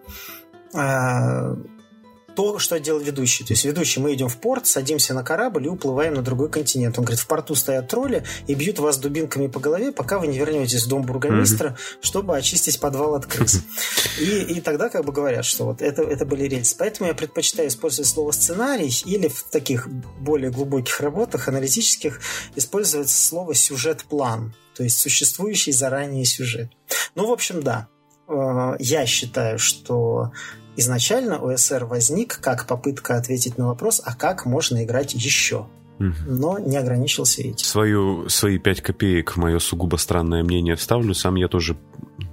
[0.74, 1.56] а
[2.36, 3.44] то, что делал ведущий.
[3.44, 6.98] То есть ведущий, мы идем в порт, садимся на корабль и уплываем на другой континент.
[6.98, 10.38] Он говорит, в порту стоят тролли и бьют вас дубинками по голове, пока вы не
[10.38, 11.98] вернетесь в дом бургомистра, mm-hmm.
[12.02, 13.62] чтобы очистить подвал от крыс.
[14.20, 16.74] И, и тогда как бы говорят, что вот это, это были рельсы.
[16.78, 22.20] Поэтому я предпочитаю использовать слово сценарий или в таких более глубоких работах, аналитических,
[22.54, 24.54] использовать слово сюжет-план.
[24.74, 26.70] То есть существующий заранее сюжет.
[27.14, 27.88] Ну, в общем, да.
[28.28, 30.32] Э, я считаю, что
[30.76, 35.66] изначально ОСР возник как попытка ответить на вопрос, а как можно играть еще?
[35.98, 37.64] но не ограничился этим.
[37.64, 41.14] Свою, свои пять копеек мое сугубо странное мнение вставлю.
[41.14, 41.76] Сам я тоже,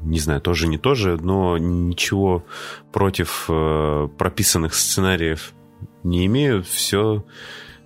[0.01, 2.43] не знаю, тоже не тоже, но ничего
[2.91, 5.53] против э, прописанных сценариев
[6.03, 6.63] не имею.
[6.63, 7.23] Все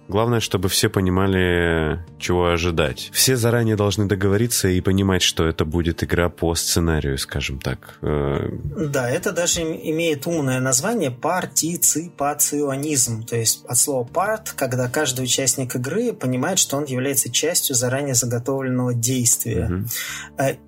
[0.07, 3.09] Главное, чтобы все понимали, чего ожидать.
[3.11, 7.97] Все заранее должны договориться и понимать, что это будет игра по сценарию, скажем так.
[8.01, 8.49] Э,
[8.89, 13.25] да, это даже имеет умное название партиципационизм.
[13.25, 18.15] То есть от слова part, когда каждый участник игры понимает, что он является частью заранее
[18.15, 19.65] заготовленного действия.
[19.65, 19.83] Угу.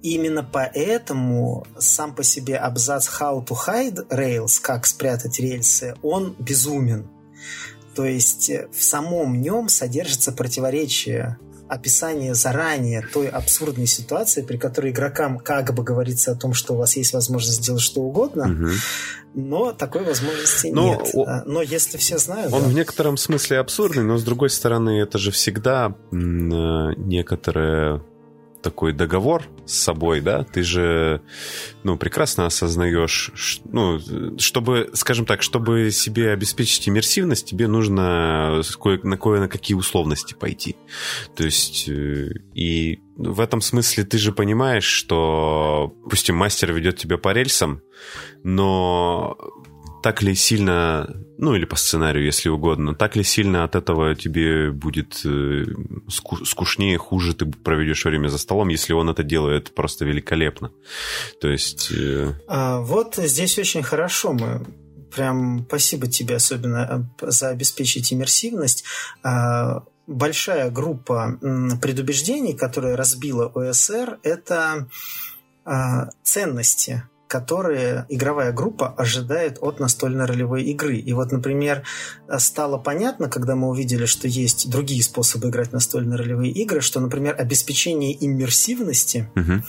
[0.02, 7.08] Именно поэтому сам по себе абзац How to hide rails, как спрятать рельсы, он безумен.
[8.00, 14.92] То есть э, в самом нем содержится противоречие описание заранее той абсурдной ситуации, при которой
[14.92, 18.72] игрокам как бы говорится о том, что у вас есть возможность сделать что угодно, угу.
[19.34, 21.10] но такой возможности но, нет.
[21.14, 21.44] О...
[21.46, 22.54] Но если все знают...
[22.54, 22.70] Он да.
[22.70, 28.02] в некотором смысле абсурдный, но с другой стороны это же всегда э, некоторое
[28.62, 31.22] такой договор с собой, да, ты же,
[31.84, 33.32] ну, прекрасно осознаешь,
[33.66, 34.00] ну,
[34.38, 40.34] чтобы, скажем так, чтобы себе обеспечить иммерсивность, тебе нужно кое, на кое на какие условности
[40.34, 40.76] пойти.
[41.36, 47.18] То есть, э, и в этом смысле ты же понимаешь, что, допустим, мастер ведет тебя
[47.18, 47.82] по рельсам,
[48.44, 49.38] но
[50.02, 54.72] так ли сильно, ну или по сценарию, если угодно, так ли сильно от этого тебе
[54.72, 55.66] будет э,
[56.10, 60.72] скучнее, хуже ты проведешь время за столом, если он это делает просто великолепно.
[61.42, 61.92] То есть...
[61.92, 64.66] Э, а, вот здесь очень хорошо мы
[65.14, 68.84] прям спасибо тебе особенно э, за обеспечить иммерсивность.
[69.24, 71.38] А, большая группа
[71.82, 74.88] предубеждений, которая разбила ОСР, это
[75.66, 80.98] а, ценности которые игровая группа ожидает от настольной ролевой игры.
[80.98, 81.84] И вот, например,
[82.40, 87.36] стало понятно, когда мы увидели, что есть другие способы играть настольные ролевые игры, что, например,
[87.38, 89.62] обеспечение иммерсивности угу.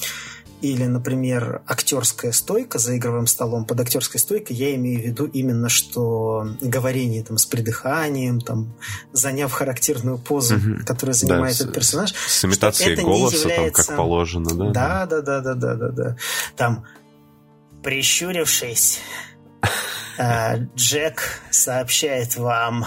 [0.63, 3.67] или, например, актерская стойка за игровым столом.
[3.67, 8.73] Под актерской стойкой я имею в виду именно, что говорение там с придыханием, там,
[9.13, 10.83] заняв характерную позу, угу.
[10.87, 12.15] которую занимает да, этот персонаж.
[12.15, 13.77] С имитацией голоса, является...
[13.77, 15.05] там, как положено, да?
[15.05, 16.17] Да, да, да, да, да, да, да.
[16.57, 16.87] Там
[17.83, 19.01] Прищурившись,
[20.19, 22.85] э, Джек сообщает вам,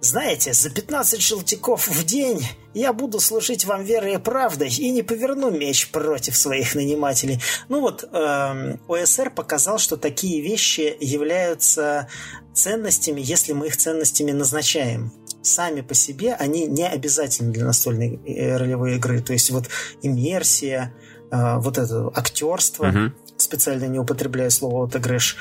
[0.00, 5.02] знаете, за 15 желтяков в день я буду служить вам верой и правдой и не
[5.02, 7.40] поверну меч против своих нанимателей.
[7.68, 12.08] Ну вот, э, ОСР показал, что такие вещи являются
[12.54, 15.12] ценностями, если мы их ценностями назначаем.
[15.42, 19.20] Сами по себе они не обязательны для настольной э, ролевой игры.
[19.20, 19.68] То есть вот
[20.00, 20.94] иммерсия,
[21.30, 25.36] э, вот это актерство, угу специально не употребляю слово «отыгрыш»,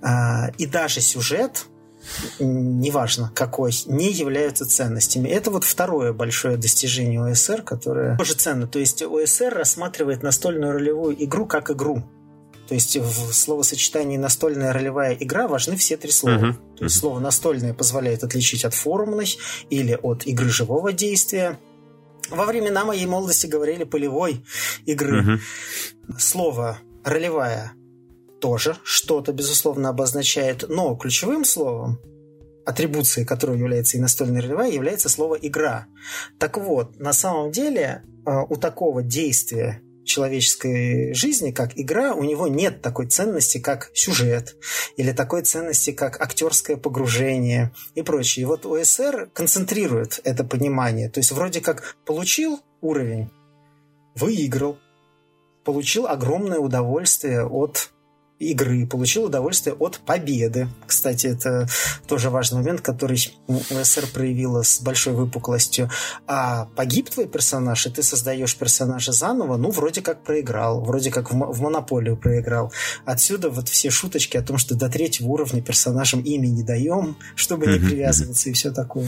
[0.00, 1.66] а, и даже сюжет,
[2.38, 5.28] неважно какой, не являются ценностями.
[5.28, 8.66] Это вот второе большое достижение ОСР, которое тоже ценно.
[8.66, 12.04] То есть ОСР рассматривает настольную ролевую игру как игру.
[12.68, 16.36] То есть в словосочетании настольная ролевая игра важны все три слова.
[16.36, 16.76] Uh-huh.
[16.76, 19.38] То есть слово настольное позволяет отличить от форумной
[19.70, 21.58] или от игры живого действия.
[22.28, 24.44] Во времена моей молодости говорили полевой
[24.84, 25.22] игры.
[25.22, 26.18] Uh-huh.
[26.18, 27.72] Слово ролевая
[28.40, 31.98] тоже что-то, безусловно, обозначает, но ключевым словом
[32.64, 35.86] атрибуцией, которой является и настольная ролевая, является слово «игра».
[36.38, 42.48] Так вот, на самом деле а, у такого действия человеческой жизни, как игра, у него
[42.48, 44.56] нет такой ценности, как сюжет,
[44.96, 48.42] или такой ценности, как актерское погружение и прочее.
[48.42, 51.08] И вот ОСР концентрирует это понимание.
[51.08, 53.30] То есть вроде как получил уровень,
[54.14, 54.78] выиграл,
[55.68, 57.90] получил огромное удовольствие от
[58.38, 60.68] игры, получил удовольствие от победы.
[60.86, 61.68] Кстати, это
[62.06, 65.90] тоже важный момент, который СССР проявила с большой выпуклостью.
[66.26, 71.30] А погиб твой персонаж, и ты создаешь персонажа заново, ну, вроде как проиграл, вроде как
[71.30, 72.72] в, в монополию проиграл.
[73.04, 77.66] Отсюда вот все шуточки о том, что до третьего уровня персонажам имя не даем, чтобы
[77.66, 79.06] не привязываться и все такое.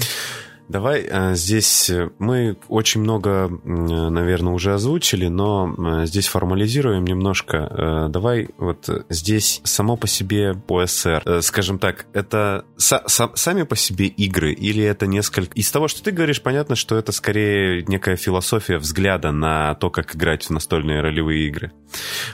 [0.71, 8.09] Давай э, здесь мы очень много, наверное, уже озвучили, но здесь формализируем немножко.
[8.09, 14.85] Давай вот здесь само по себе ОСР, скажем так, это сами по себе игры или
[14.85, 15.53] это несколько...
[15.55, 20.15] Из того, что ты говоришь, понятно, что это скорее некая философия взгляда на то, как
[20.15, 21.73] играть в настольные ролевые игры.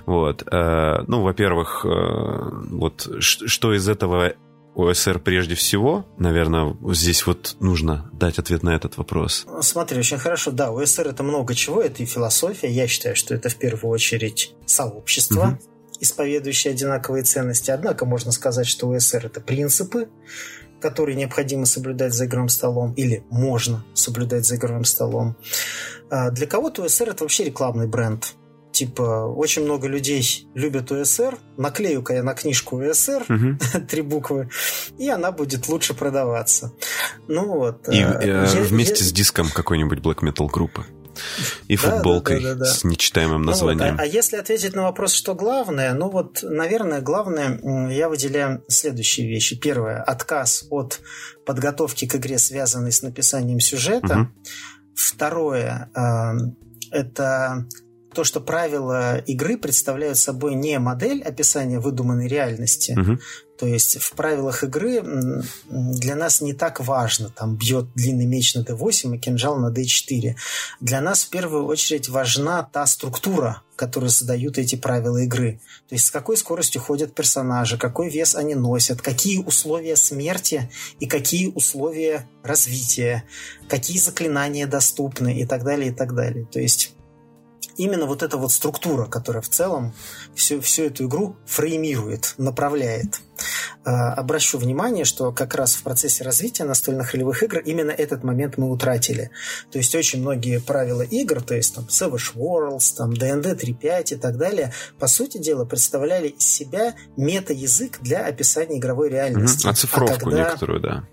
[0.05, 0.45] Вот.
[0.53, 4.35] Ну, во-первых, вот что из этого
[4.77, 6.07] ОСР прежде всего?
[6.19, 9.47] Наверное, здесь вот нужно дать ответ на этот вопрос.
[9.63, 10.51] Смотри, очень хорошо.
[10.51, 12.71] Да, ОСР это много чего, это и философия.
[12.71, 15.59] Я считаю, что это в первую очередь сообщество, угу.
[16.01, 17.71] исповедующее одинаковые ценности.
[17.71, 20.09] Однако можно сказать, что ОСР это принципы,
[20.81, 25.37] которые необходимо соблюдать за игровым столом, или можно соблюдать за игровым столом.
[26.11, 28.35] А для кого-то ОСР это вообще рекламный бренд
[28.77, 33.59] типа, очень много людей любят УСР, наклею-ка я на книжку УСР, угу.
[33.89, 34.51] три буквы,
[34.99, 36.73] и она будет лучше продаваться.
[37.27, 37.89] Ну вот.
[37.89, 39.11] И э, я, вместе я...
[39.11, 40.85] с диском какой-нибудь black metal группы.
[41.69, 42.65] И футболкой да, да, да.
[42.67, 43.87] с нечитаемым названием.
[43.87, 47.59] Ну, вот, а, а если ответить на вопрос, что главное, ну вот, наверное, главное,
[47.91, 49.59] я выделяю следующие вещи.
[49.59, 51.01] Первое, отказ от
[51.47, 54.19] подготовки к игре, связанной с написанием сюжета.
[54.19, 54.29] Угу.
[54.95, 56.33] Второе, э,
[56.91, 57.67] это
[58.17, 63.19] то, что правила игры представляют собой не модель описания выдуманной реальности, угу.
[63.59, 65.03] то есть в правилах игры
[65.69, 70.35] для нас не так важно, там бьет длинный меч на d8 и кинжал на d4.
[70.81, 75.61] Для нас в первую очередь важна та структура, которую создают эти правила игры.
[75.87, 81.07] То есть с какой скоростью ходят персонажи, какой вес они носят, какие условия смерти и
[81.07, 83.25] какие условия развития,
[83.69, 86.47] какие заклинания доступны и так далее, и так далее.
[86.47, 86.97] То есть
[87.77, 89.95] именно вот эта вот структура, которая в целом
[90.35, 93.21] всю, всю эту игру фреймирует, направляет.
[93.85, 98.57] А, обращу внимание, что как раз в процессе развития настольных ролевых игр именно этот момент
[98.57, 99.31] мы утратили.
[99.71, 104.17] То есть очень многие правила игр, то есть там Savage Worlds, там D&D 3.5 и
[104.17, 109.67] так далее, по сути дела представляли из себя мета-язык для описания игровой реальности.
[109.67, 110.39] Угу, оцифровку а когда...
[110.39, 111.05] некоторую, да.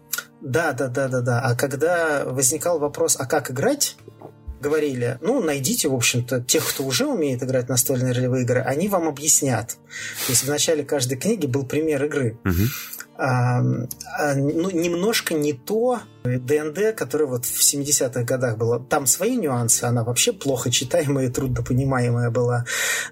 [0.41, 1.41] Да, да, да, да, да.
[1.41, 3.97] А когда возникал вопрос, а как играть,
[4.63, 9.07] говорили, ну, найдите, в общем-то, тех, кто уже умеет играть настольные ролевые игры, они вам
[9.07, 9.67] объяснят.
[10.25, 12.37] То есть в начале каждой книги был пример игры.
[12.45, 12.63] Угу.
[13.15, 13.59] А,
[14.17, 18.79] а, ну, немножко не то ДНД, которое вот в 70-х годах было.
[18.79, 22.65] Там свои нюансы, она вообще плохо читаемая и труднопонимаемая была.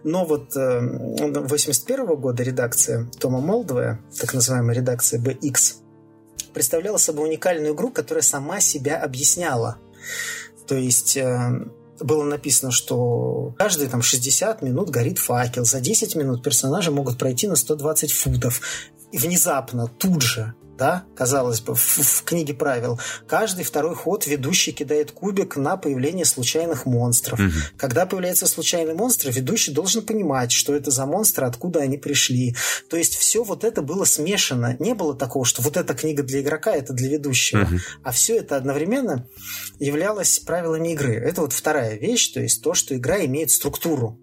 [0.04, 5.76] Но вот э, 81 -го года редакция Тома Молдвея, так называемая редакция BX,
[6.54, 9.78] представляла собой уникальную игру, которая сама себя объясняла.
[10.68, 11.66] То есть э,
[12.00, 17.48] было написано, что каждые там 60 минут горит факел, за 10 минут персонажи могут пройти
[17.48, 18.62] на 120 футов.
[19.12, 23.00] И внезапно, тут же, да, казалось бы, в, в книге правил.
[23.28, 27.40] Каждый второй ход ведущий кидает кубик на появление случайных монстров.
[27.40, 27.52] Угу.
[27.78, 32.56] Когда появляется случайный монстр, ведущий должен понимать, что это за монстры, откуда они пришли.
[32.90, 34.76] То есть все вот это было смешано.
[34.80, 37.62] Не было такого, что вот эта книга для игрока, это для ведущего.
[37.62, 37.76] Угу.
[38.04, 39.28] А все это одновременно
[39.78, 41.14] являлось правилами игры.
[41.14, 44.20] Это вот вторая вещь, то есть то, что игра имеет структуру.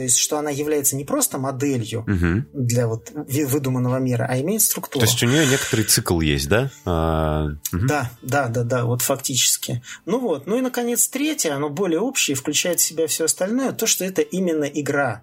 [0.00, 2.46] То есть, что она является не просто моделью угу.
[2.54, 5.04] для вот выдуманного мира, а имеет структуру.
[5.04, 6.70] То есть у нее некоторый цикл есть, да?
[6.86, 7.86] А, угу.
[7.86, 9.82] Да, да, да, да, вот фактически.
[10.06, 13.86] Ну вот, ну и наконец третье, оно более общее, включает в себя все остальное, то,
[13.86, 15.22] что это именно игра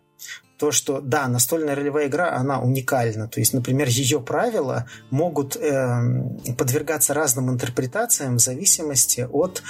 [0.57, 3.27] то, что да, настольная ролевая игра, она уникальна.
[3.27, 9.61] То есть, например, ее правила могут э, подвергаться разным интерпретациям в зависимости от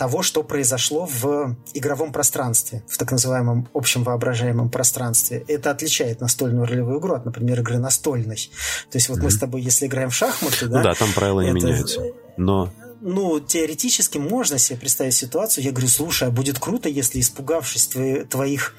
[0.00, 5.44] того, что произошло в игровом пространстве, в так называемом общем воображаемом пространстве.
[5.46, 8.50] Это отличает настольную ролевую игру от, например, игры настольной.
[8.90, 9.24] То есть вот mm-hmm.
[9.24, 11.56] мы с тобой, если играем в шахматы, ну, да, да, там правила не это...
[11.58, 12.00] меняются.
[12.38, 15.64] Но ну, теоретически можно себе представить ситуацию.
[15.64, 18.74] Я говорю, слушай, а будет круто, если, испугавшись твои, твоих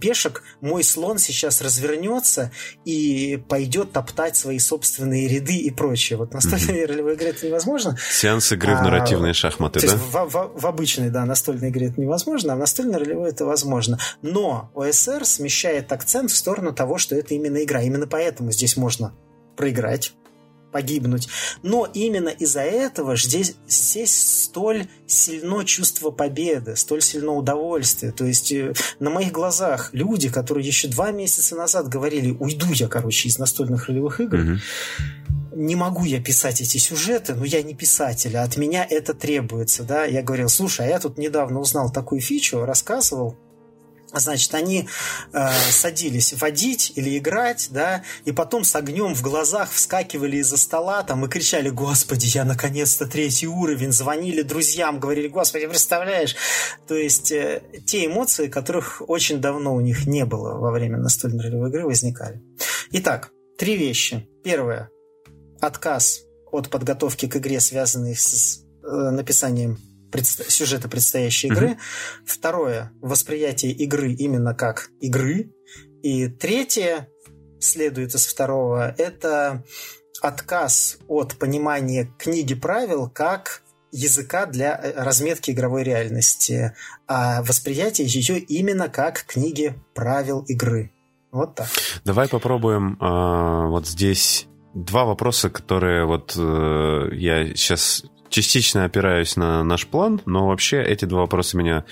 [0.00, 2.50] пешек, мой слон сейчас развернется
[2.84, 6.18] и пойдет топтать свои собственные ряды и прочее.
[6.18, 6.86] Вот настольной mm-hmm.
[6.86, 7.96] ролевой игре это невозможно.
[8.10, 9.96] Сеанс игры в нарративные а, шахматы, да?
[9.96, 13.98] В, в, в обычной, да, настольной игре это невозможно, а в настольной ролевой это возможно.
[14.22, 17.82] Но ОСР смещает акцент в сторону того, что это именно игра.
[17.82, 19.14] Именно поэтому здесь можно
[19.56, 20.14] проиграть,
[20.70, 21.28] погибнуть.
[21.62, 28.12] Но именно из-за этого здесь, здесь столь сильно чувство победы, столь сильно удовольствие.
[28.12, 32.88] То есть э, на моих глазах люди, которые еще два месяца назад говорили, уйду я,
[32.88, 34.58] короче, из настольных ролевых игр, угу.
[35.54, 39.84] не могу я писать эти сюжеты, но я не писатель, а от меня это требуется.
[39.84, 40.04] Да?
[40.04, 43.36] Я говорил, слушай, а я тут недавно узнал такую фичу, рассказывал,
[44.12, 44.88] Значит, они
[45.32, 51.02] э, садились водить или играть, да, и потом с огнем в глазах вскакивали из-за стола
[51.02, 56.34] там и кричали, господи, я наконец-то третий уровень, звонили друзьям, говорили, господи, представляешь?
[56.88, 61.44] То есть э, те эмоции, которых очень давно у них не было во время настольной
[61.44, 62.42] ролевой игры, возникали.
[62.92, 64.28] Итак, три вещи.
[64.42, 64.90] Первое.
[65.60, 69.78] Отказ от подготовки к игре, связанный с э, написанием
[70.10, 71.68] предста- сюжета предстоящей игры.
[71.68, 72.24] Mm-hmm.
[72.24, 75.52] Второе– восприятие игры именно как игры.
[76.02, 77.08] И третье,
[77.58, 79.64] следует из второго, это
[80.22, 86.74] отказ от понимания книги правил как языка для э, разметки игровой реальности,
[87.06, 90.92] а восприятие ее именно как книги правил игры.
[91.32, 91.68] Вот так.
[92.04, 99.62] Давай попробуем э, вот здесь два вопроса, которые вот э, я сейчас частично опираюсь на
[99.62, 101.84] наш план, но вообще эти два вопроса меня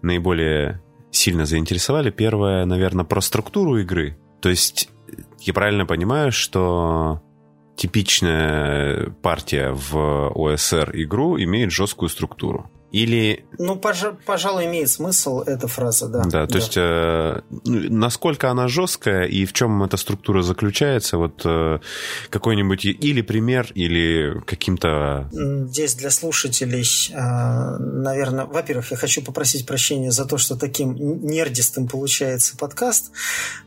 [0.00, 2.10] наиболее сильно заинтересовали.
[2.10, 4.18] Первое, наверное, про структуру игры.
[4.40, 4.88] То есть
[5.40, 7.22] я правильно понимаю, что
[7.76, 12.70] типичная партия в ОСР игру имеет жесткую структуру.
[12.92, 13.46] Или...
[13.58, 16.24] Ну, пож- пожалуй, имеет смысл эта фраза, да.
[16.24, 16.58] Да, то да.
[16.58, 21.78] есть э, ну, насколько она жесткая и в чем эта структура заключается, вот э,
[22.28, 25.30] какой-нибудь или пример, или каким-то...
[25.32, 31.88] Здесь для слушателей, э, наверное, во-первых, я хочу попросить прощения за то, что таким нердистым
[31.88, 33.10] получается подкаст,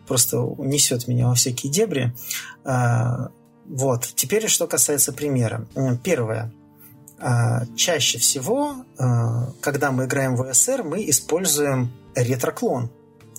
[0.08, 2.14] просто несет меня во всякие дебри.
[2.64, 3.30] Э,
[3.66, 5.68] вот, теперь что касается примера.
[6.04, 6.54] Первое.
[7.28, 12.92] А, чаще всего, а, когда мы играем в ОСР, мы используем ретроклон,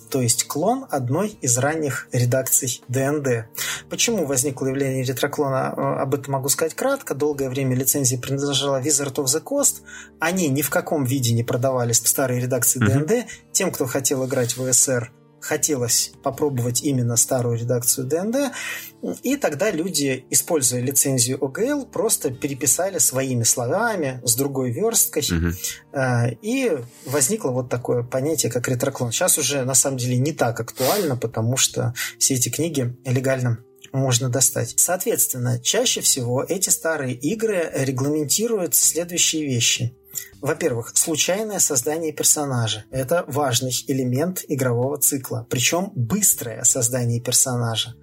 [0.09, 3.47] то есть клон одной из ранних редакций ДНД.
[3.89, 7.15] Почему возникло явление ретроклона, а, об этом могу сказать кратко.
[7.15, 9.83] Долгое время лицензия принадлежала Wizard of the Coast.
[10.19, 13.11] Они ни в каком виде не продавались в старой редакции ДНД.
[13.11, 13.27] Mm-hmm.
[13.53, 15.13] Тем, кто хотел играть в ОСР,
[15.47, 18.51] хотелось попробовать именно старую редакцию ДНД,
[19.23, 26.37] и тогда люди, используя лицензию ОГЛ, просто переписали своими словами с другой версткой, угу.
[26.41, 29.11] и возникло вот такое понятие, как ретроклон.
[29.11, 33.59] Сейчас уже на самом деле не так актуально, потому что все эти книги легально
[33.93, 34.73] можно достать.
[34.75, 39.95] Соответственно, чаще всего эти старые игры регламентируют следующие вещи–
[40.41, 42.85] во-первых, случайное создание персонажа.
[42.91, 45.45] Это важный элемент игрового цикла.
[45.49, 47.95] Причем быстрое создание персонажа.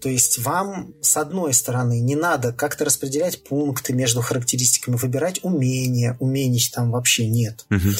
[0.00, 6.16] То есть вам, с одной стороны, не надо как-то распределять пункты между характеристиками, выбирать умения.
[6.20, 7.64] Умений там вообще нет.
[7.70, 7.90] Угу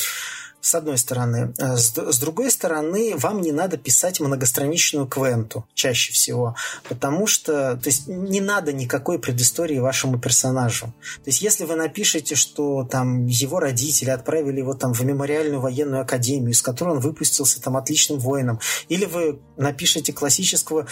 [0.65, 1.53] с одной стороны.
[1.59, 6.57] С, с другой стороны, вам не надо писать многостраничную квенту чаще всего,
[6.89, 10.87] потому что то есть, не надо никакой предыстории вашему персонажу.
[10.87, 16.01] То есть, если вы напишете, что там его родители отправили его там в мемориальную военную
[16.01, 18.59] академию, из которой он выпустился там отличным воином,
[18.89, 20.87] или вы напишете классического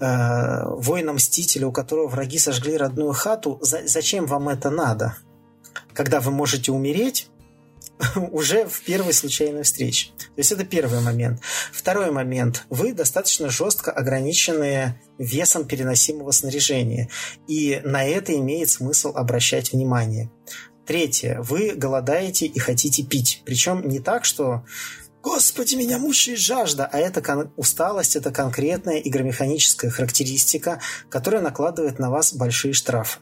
[0.00, 5.16] э, воина-мстителя, у которого враги сожгли родную хату, за, зачем вам это надо?
[5.94, 7.30] Когда вы можете умереть,
[8.32, 10.10] уже в первой случайной встрече.
[10.16, 11.40] То есть это первый момент.
[11.72, 12.64] Второй момент.
[12.70, 17.08] Вы достаточно жестко ограничены весом переносимого снаряжения.
[17.46, 20.30] И на это имеет смысл обращать внимание.
[20.86, 21.40] Третье.
[21.40, 23.42] Вы голодаете и хотите пить.
[23.44, 24.64] Причем не так, что
[25.22, 32.10] Господи, меня мучает жажда, а это кон- усталость, это конкретная игромеханическая характеристика, которая накладывает на
[32.10, 33.20] вас большие штрафы.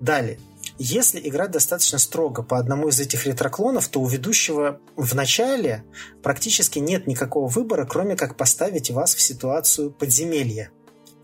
[0.00, 0.40] Далее.
[0.84, 5.84] Если играть достаточно строго по одному из этих ретроклонов, то у ведущего в начале
[6.24, 10.72] практически нет никакого выбора, кроме как поставить вас в ситуацию подземелья.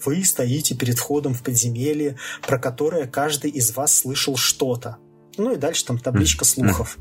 [0.05, 4.99] Вы стоите перед входом в подземелье, про которое каждый из вас слышал что-то.
[5.37, 6.97] Ну и дальше там табличка слухов.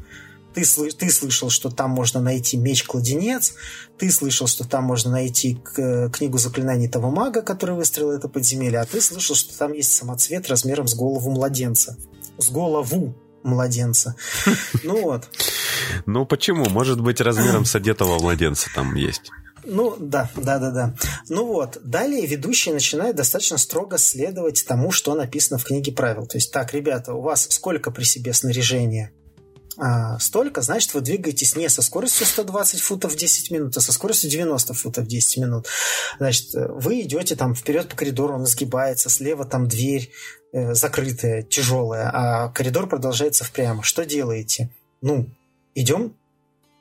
[0.56, 3.54] Ты, ты слышал, что там можно найти меч-кладенец,
[4.00, 8.80] ты слышал, что там можно найти к, книгу заклинаний того мага, который выстроил это подземелье,
[8.80, 11.96] а ты слышал, что там есть самоцвет размером с голову младенца
[12.38, 14.16] с голову младенца.
[14.84, 15.30] Ну вот.
[16.06, 16.66] Ну почему?
[16.70, 19.32] Может быть, размером с одетого младенца там есть.
[19.66, 20.96] Ну, да, да, да, да.
[21.30, 26.26] Ну вот, далее ведущий начинает достаточно строго следовать тому, что написано в книге правил.
[26.26, 29.12] То есть, так, ребята, у вас сколько при себе снаряжения?
[29.78, 33.94] а, столько, значит, вы двигаетесь не со скоростью 120 футов в 10 минут, а со
[33.94, 35.68] скоростью 90 футов в 10 минут.
[36.18, 40.12] Значит, вы идете там вперед по коридору, он изгибается, слева там дверь э,
[40.54, 43.82] закрытая, тяжелая, а коридор продолжается впрямь.
[43.82, 44.70] Что делаете?
[45.02, 45.30] Ну,
[45.76, 46.14] идем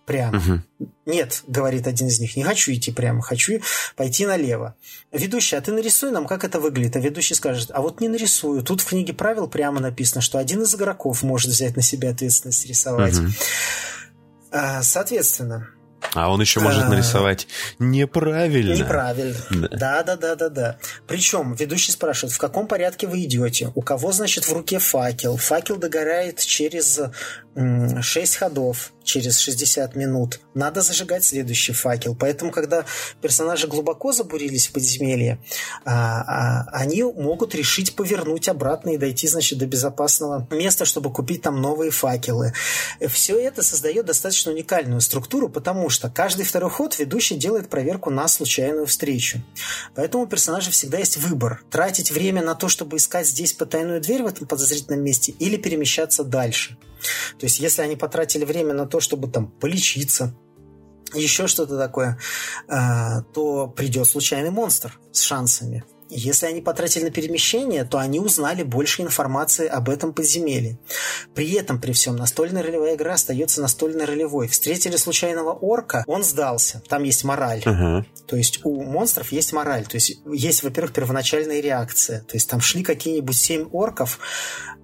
[0.07, 0.39] прямо.
[0.39, 0.89] Угу.
[1.07, 3.61] Нет, говорит один из них, не хочу идти прямо, хочу
[3.97, 4.77] пойти налево.
[5.13, 6.97] Ведущий, а ты нарисуй нам, как это выглядит.
[6.97, 8.63] А ведущий скажет, а вот не нарисую.
[8.63, 12.67] Тут в книге правил прямо написано, что один из игроков может взять на себя ответственность
[12.67, 13.19] рисовать.
[13.19, 13.29] Угу.
[14.83, 15.69] Соответственно,
[16.15, 17.49] А он еще может нарисовать
[17.79, 18.75] неправильно.
[18.75, 19.37] Неправильно.
[19.51, 20.79] Да, да, да, да, да.
[21.07, 23.73] Причем ведущий спрашивает, в каком порядке вы идете?
[23.75, 25.37] У кого, значит, в руке факел?
[25.37, 27.01] Факел догорает через
[27.57, 30.41] 6 ходов через 60 минут.
[30.53, 32.15] Надо зажигать следующий факел.
[32.15, 32.85] Поэтому, когда
[33.23, 35.39] персонажи глубоко забурились в подземелье,
[35.85, 41.43] а, а, они могут решить повернуть обратно и дойти, значит, до безопасного места, чтобы купить
[41.43, 42.53] там новые факелы.
[43.09, 48.29] Все это создает достаточно уникальную структуру, потому что каждый второй ход ведущий делает проверку на
[48.29, 49.43] случайную встречу.
[49.95, 51.63] Поэтому у персонажа всегда есть выбор.
[51.71, 56.25] Тратить время на то, чтобы искать здесь потайную дверь в этом подозрительном месте или перемещаться
[56.25, 56.79] дальше.
[57.39, 60.35] То есть, если они потратили время на то, чтобы там полечиться,
[61.15, 62.19] еще что-то такое,
[62.69, 65.85] а, то придет случайный монстр с шансами.
[66.09, 70.79] Если они потратили на перемещение, то они узнали больше информации об этом подземелье.
[71.35, 74.49] При этом, при всем, настольная ролевая игра остается настольной ролевой.
[74.49, 76.83] Встретили случайного орка, он сдался.
[76.89, 77.63] Там есть мораль.
[77.65, 78.05] Uh-huh.
[78.27, 79.85] То есть у монстров есть мораль.
[79.87, 82.21] То есть есть, во-первых, первоначальная реакция.
[82.21, 84.19] То есть там шли какие-нибудь семь орков,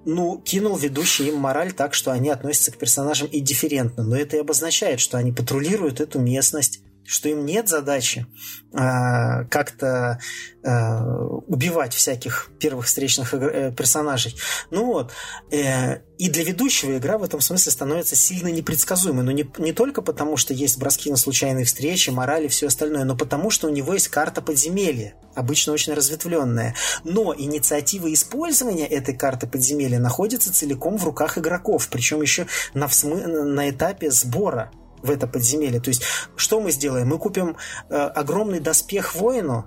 [0.05, 4.03] ну, кинул ведущий им мораль так, что они относятся к персонажам индифферентно.
[4.03, 8.27] Но это и обозначает, что они патрулируют эту местность, что им нет задачи
[8.73, 10.19] э, как-то
[10.63, 11.03] э,
[11.47, 14.37] убивать всяких первых встречных э, персонажей.
[14.71, 15.13] Ну вот,
[15.51, 19.25] э, и для ведущего игра в этом смысле становится сильно непредсказуемой.
[19.25, 23.05] Но не, не только потому, что есть броски на случайные встречи, морали и все остальное,
[23.05, 26.75] но потому, что у него есть карта подземелья, обычно очень разветвленная.
[27.05, 33.71] Но инициатива использования этой карты подземелья находится целиком в руках игроков, причем еще на, на
[33.71, 34.71] этапе сбора
[35.03, 35.81] в это подземелье.
[35.81, 36.03] То есть,
[36.37, 37.09] что мы сделаем?
[37.09, 37.57] Мы купим
[37.89, 39.67] э, огромный доспех воину,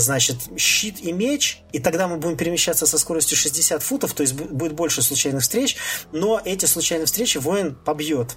[0.00, 4.34] значит, щит и меч, и тогда мы будем перемещаться со скоростью 60 футов, то есть
[4.34, 5.76] будет больше случайных встреч,
[6.12, 8.36] но эти случайные встречи воин побьет.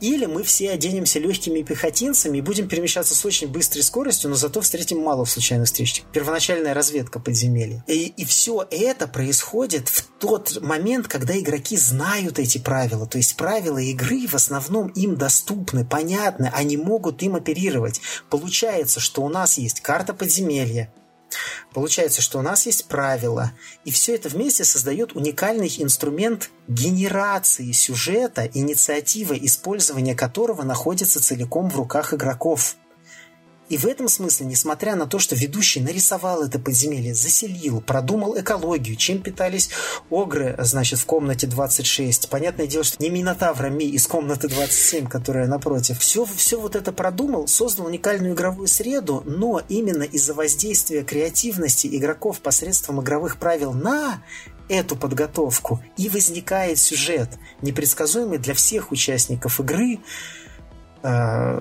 [0.00, 4.60] Или мы все оденемся легкими пехотинцами и будем перемещаться с очень быстрой скоростью, но зато
[4.60, 6.04] встретим мало случайных встреч.
[6.12, 7.84] Первоначальная разведка подземелья.
[7.86, 13.06] И, и все это происходит в тот момент, когда игроки знают эти правила.
[13.06, 18.00] То есть правила игры в основном им доступны, понятны, они могут им оперировать.
[18.30, 20.85] Получается, что у нас есть карта подземелья,
[21.72, 23.52] Получается, что у нас есть правила,
[23.84, 31.76] и все это вместе создает уникальный инструмент генерации сюжета, инициатива использования которого находится целиком в
[31.76, 32.76] руках игроков.
[33.68, 38.96] И в этом смысле, несмотря на то, что ведущий нарисовал это подземелье, заселил, продумал экологию,
[38.96, 39.70] чем питались
[40.08, 42.28] огры, значит, в комнате 26.
[42.28, 45.98] Понятное дело, что не Минотавра Ми из комнаты 27, которая напротив.
[45.98, 52.40] Все, все вот это продумал, создал уникальную игровую среду, но именно из-за воздействия креативности игроков
[52.40, 54.22] посредством игровых правил на
[54.68, 57.30] эту подготовку и возникает сюжет,
[57.62, 60.00] непредсказуемый для всех участников игры,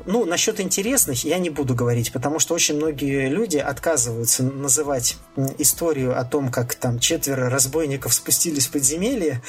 [0.06, 5.18] ну, насчет интересных я не буду говорить, потому что очень многие люди отказываются называть
[5.58, 9.42] историю о том, как там четверо разбойников спустились в подземелье,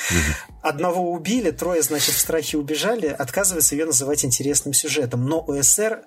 [0.63, 5.25] одного убили, трое, значит, в страхе убежали, отказываются ее называть интересным сюжетом.
[5.27, 6.03] Но ОСР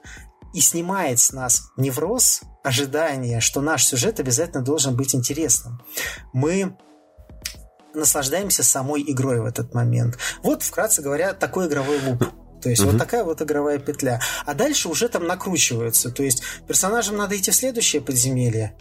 [0.54, 5.82] и снимает с нас невроз, ожидание, что наш сюжет обязательно должен быть интересным.
[6.34, 6.78] Мы
[7.94, 10.18] наслаждаемся самой игрой в этот момент.
[10.44, 12.24] Вот, вкратце говоря, такой игровой луп.
[12.62, 12.91] То есть угу.
[12.91, 14.20] вот такая вот игровая петля.
[14.45, 16.12] А дальше уже там накручиваются.
[16.12, 18.76] То есть персонажам надо идти в следующее подземелье.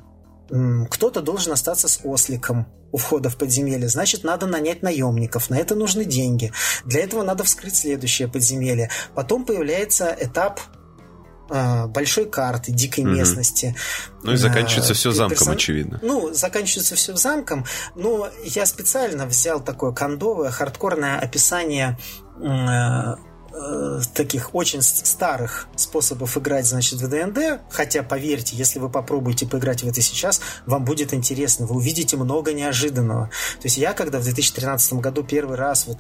[0.91, 5.51] Кто-то должен остаться с осликом у входа в подземелье, значит, надо нанять наемников.
[5.51, 6.53] На это нужны деньги.
[6.85, 8.91] Для этого надо вскрыть следующее подземелье.
[9.15, 10.61] Потом появляется этап
[11.51, 13.13] э, большой карты, дикой угу.
[13.13, 13.77] местности.
[14.23, 15.55] Ну и заканчивается э, все замком, персон...
[15.55, 15.99] очевидно.
[16.03, 17.67] Ну, заканчивается все замком.
[17.95, 21.99] Но я специально взял такое кондовое, хардкорное описание
[23.53, 29.83] э, таких очень старых способов играть, значит, в ДНД, хотя, поверьте, если вы попробуете поиграть
[29.83, 33.27] в это сейчас, вам будет интересно, вы увидите много неожиданного.
[33.61, 35.99] То есть я, когда в 2013 году первый раз вот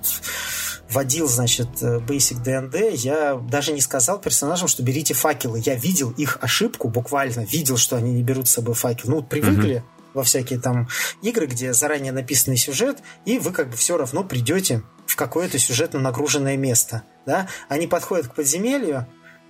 [0.91, 5.63] вводил, значит, э, Basic D&D, я даже не сказал персонажам, что берите факелы.
[5.65, 9.11] Я видел их ошибку, буквально видел, что они не берут с собой факел.
[9.11, 10.89] Ну, вот привыкли, mm-hmm во всякие там
[11.23, 15.99] игры, где заранее написанный сюжет, и вы как бы все равно придете в какое-то сюжетно
[16.01, 17.03] нагруженное место.
[17.27, 17.49] Да?
[17.69, 19.07] Они подходят к подземелью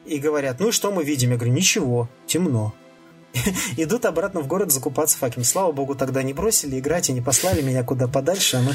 [0.07, 1.31] и говорят, ну и что мы видим?
[1.31, 2.75] Я говорю, ничего, темно.
[3.77, 5.45] Идут обратно в город закупаться факелом.
[5.45, 8.73] Слава богу, тогда не бросили играть и не послали меня куда подальше, а мы,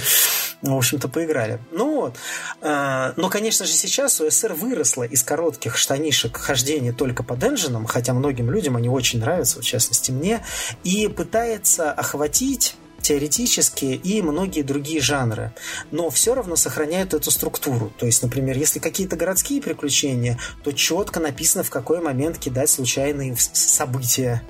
[0.62, 1.60] в общем-то, поиграли.
[1.72, 2.18] Ну вот.
[2.62, 8.14] А, но, конечно же, сейчас УСР выросла из коротких штанишек хождения только по денжинам, хотя
[8.14, 10.46] многим людям они очень нравятся, в частности мне,
[10.84, 15.54] и пытается охватить теоретические и многие другие жанры,
[15.92, 17.94] но все равно сохраняют эту структуру.
[18.00, 23.36] То есть, например, если какие-то городские приключения, то четко написано, в какой момент кидать случайные
[23.38, 24.42] события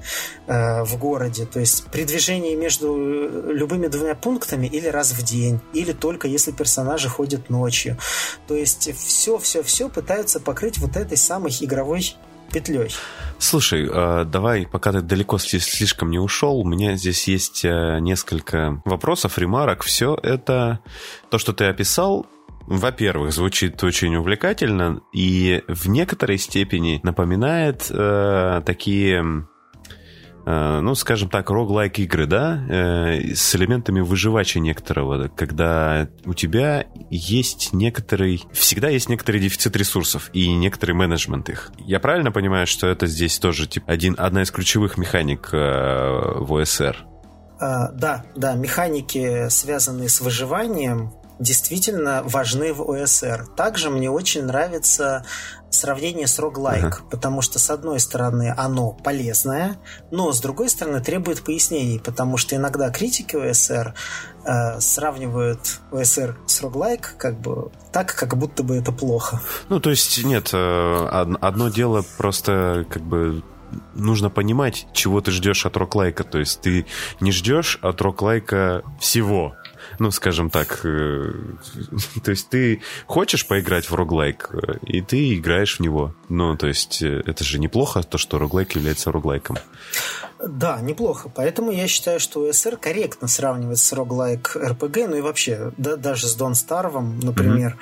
[0.48, 1.46] э, в городе.
[1.46, 2.96] То есть при движении между
[3.52, 7.98] любыми двумя пунктами или раз в день, или только если персонажи ходят ночью.
[8.48, 12.16] То есть все-все-все пытаются покрыть вот этой самой игровой
[12.54, 12.94] петлей.
[13.40, 18.82] Слушай, а, давай, пока ты далеко слишком не ушел, у меня здесь есть э, несколько
[18.86, 19.84] вопросов, ремарок.
[19.84, 20.80] Все это
[21.30, 22.26] то, что ты описал,
[22.68, 29.46] во-первых, звучит очень увлекательно и в некоторой степени напоминает э, такие
[30.46, 37.74] ну, скажем так, роглайк игры, да, э, с элементами выживача некоторого, когда у тебя есть
[37.74, 41.72] некоторый, всегда есть некоторый дефицит ресурсов и некоторый менеджмент их.
[41.80, 46.54] Я правильно понимаю, что это здесь тоже типа один, одна из ключевых механик э, в
[46.54, 46.98] ОСР?
[47.60, 53.48] А, да, да, механики, связанные с выживанием, действительно важны в ОСР.
[53.56, 55.26] Также мне очень нравится
[55.74, 57.10] сравнение с роглайк, uh-huh.
[57.10, 59.78] потому что с одной стороны оно полезное,
[60.12, 63.94] но с другой стороны требует пояснений, потому что иногда критики ОСР
[64.46, 69.42] э, сравнивают ОСР с роглайк как бы так, как будто бы это плохо.
[69.70, 71.08] Ну, то есть, нет, э,
[71.42, 73.44] одно дело просто как бы
[73.94, 76.24] нужно понимать, чего ты ждешь от роклайка.
[76.24, 76.86] То есть ты
[77.20, 79.56] не ждешь от роклайка всего
[80.00, 81.32] ну, скажем так, э,
[82.24, 86.16] то есть ты хочешь поиграть в роглайк, э, и ты играешь в него.
[86.30, 89.58] Ну, то есть э, это же неплохо, то, что роглайк является роглайком.
[90.46, 91.30] Да, неплохо.
[91.34, 96.28] Поэтому я считаю, что УСР корректно сравнивать с роглайк РПГ, ну и вообще, да, даже
[96.28, 97.78] с Дон Старвом, например,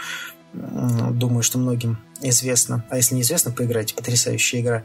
[0.54, 1.12] mm-hmm.
[1.12, 4.84] думаю, что многим известно, а если неизвестно, поиграйте, потрясающая игра.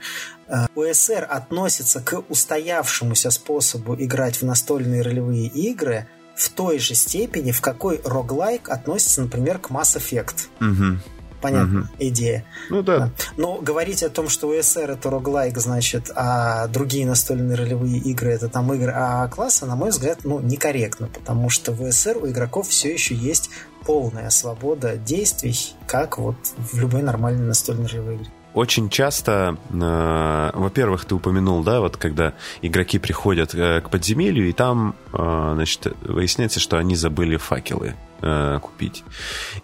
[0.75, 6.07] УСР относится к устоявшемуся способу играть в настольные ролевые игры
[6.37, 10.49] в той же степени, в какой роглайк относится, например, к Mass Effect.
[10.61, 10.99] Угу.
[11.41, 11.89] Понятно, угу.
[11.99, 12.45] идея.
[12.71, 13.11] Ну да.
[13.37, 18.49] Но говорить о том, что USR это роглайк, значит, а другие настольные ролевые игры это
[18.49, 22.69] там игры А класса, на мой взгляд, ну, некорректно, потому что в USR у игроков
[22.69, 23.51] все еще есть
[23.85, 31.05] полная свобода действий, как вот в любой нормальной настольной ролевой игре очень часто, э, во-первых,
[31.05, 32.33] ты упомянул, да, вот когда
[32.63, 38.59] игроки приходят э, к подземелью, и там, э, значит, выясняется, что они забыли факелы э,
[38.63, 39.05] купить.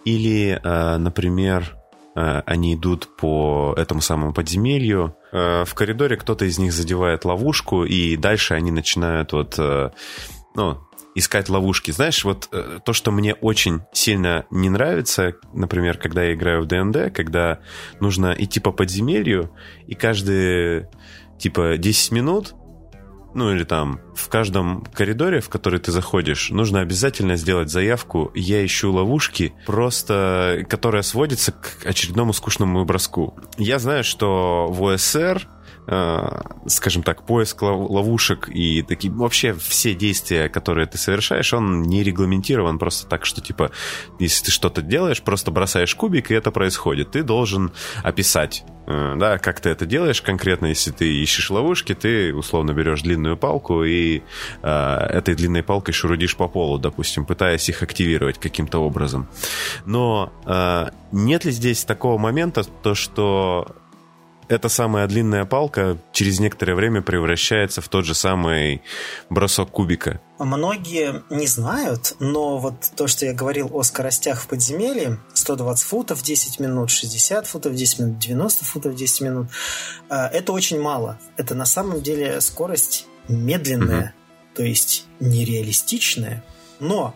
[0.04, 1.74] Или, э, например,
[2.14, 7.84] э, они идут по этому самому подземелью, э, в коридоре кто-то из них задевает ловушку,
[7.84, 9.90] и дальше они начинают вот, э,
[10.54, 10.78] ну,
[11.14, 11.90] искать ловушки.
[11.90, 16.66] Знаешь, вот э, то, что мне очень сильно не нравится, например, когда я играю в
[16.66, 17.60] ДНД, когда
[18.00, 19.50] нужно идти по подземелью,
[19.86, 20.90] и каждые,
[21.38, 22.54] типа, 10 минут
[23.34, 28.64] ну или там в каждом коридоре, в который ты заходишь, нужно обязательно сделать заявку «Я
[28.64, 33.34] ищу ловушки», просто которая сводится к очередному скучному броску.
[33.56, 35.48] Я знаю, что в ОСР
[35.86, 42.78] скажем так, поиск ловушек и такие вообще все действия, которые ты совершаешь, он не регламентирован
[42.78, 43.72] просто так, что типа,
[44.18, 47.10] если ты что-то делаешь, просто бросаешь кубик, и это происходит.
[47.10, 47.72] Ты должен
[48.04, 53.02] описать, э, да, как ты это делаешь конкретно, если ты ищешь ловушки, ты условно берешь
[53.02, 54.22] длинную палку и
[54.62, 59.28] э, этой длинной палкой шурудишь по полу, допустим, пытаясь их активировать каким-то образом.
[59.84, 63.81] Но э, нет ли здесь такого момента, то что
[64.48, 68.82] эта самая длинная палка через некоторое время превращается в тот же самый
[69.30, 70.20] бросок кубика.
[70.38, 76.18] Многие не знают, но вот то, что я говорил о скоростях в подземелье, 120 футов
[76.18, 79.48] в 10 минут, 60 футов в 10 минут, 90 футов в 10 минут,
[80.10, 81.18] э, это очень мало.
[81.36, 84.14] Это на самом деле скорость медленная,
[84.48, 84.56] угу.
[84.56, 86.42] то есть нереалистичная.
[86.80, 87.14] Но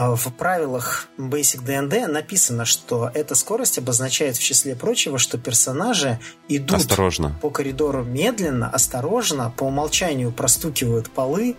[0.00, 6.76] в правилах Basic D&D написано, что эта скорость обозначает в числе прочего, что персонажи идут
[6.76, 7.36] осторожно.
[7.42, 11.56] по коридору медленно, осторожно, по умолчанию простукивают полы,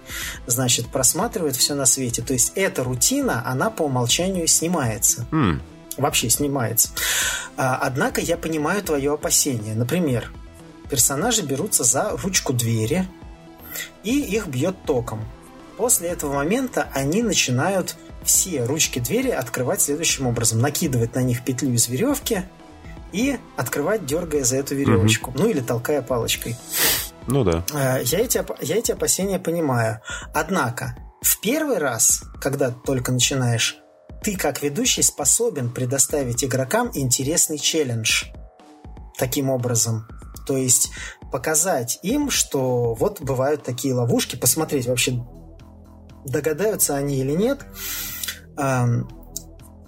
[0.47, 2.21] значит, просматривают все на свете.
[2.21, 5.27] То есть эта рутина, она по умолчанию снимается.
[5.31, 5.59] Mm.
[5.97, 6.91] Вообще снимается.
[7.57, 9.75] А, однако я понимаю твое опасение.
[9.75, 10.31] Например,
[10.89, 13.05] персонажи берутся за ручку двери,
[14.03, 15.25] и их бьет током.
[15.75, 20.59] После этого момента они начинают все ручки двери открывать следующим образом.
[20.59, 22.43] Накидывать на них петлю из веревки
[23.11, 25.31] и открывать, дергая за эту веревочку.
[25.31, 25.39] Угу.
[25.39, 26.55] Ну или толкая палочкой.
[27.27, 27.63] Ну да.
[27.73, 30.01] Э, я эти, я эти опасения понимаю.
[30.33, 33.77] Однако, в первый раз, когда только начинаешь,
[34.23, 38.25] ты как ведущий способен предоставить игрокам интересный челлендж.
[39.17, 40.07] Таким образом.
[40.45, 40.91] То есть
[41.31, 45.23] показать им, что вот бывают такие ловушки, посмотреть вообще
[46.25, 47.65] догадаются они или нет,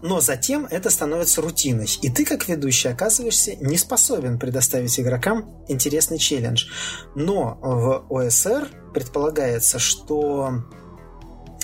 [0.02, 6.18] но затем это становится рутиной, и ты, как ведущий, оказываешься не способен предоставить игрокам интересный
[6.18, 6.66] челлендж.
[7.16, 10.64] Но в ОСР предполагается, что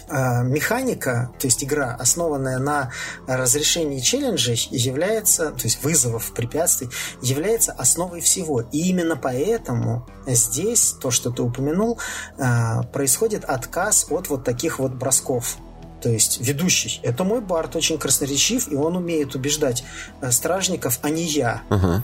[0.07, 2.91] э, механика, то есть игра, основанная на
[3.25, 6.89] разрешении челленджей, является, то есть вызовов, препятствий,
[7.23, 8.61] является основой всего.
[8.61, 11.99] И именно поэтому здесь, то, что ты упомянул,
[12.37, 15.57] э, происходит отказ от вот таких вот бросков
[16.01, 16.99] то есть ведущий.
[17.03, 19.83] Это мой Барт, очень красноречив, и он умеет убеждать
[20.21, 21.61] э, стражников, а не я.
[21.69, 22.01] Uh-huh.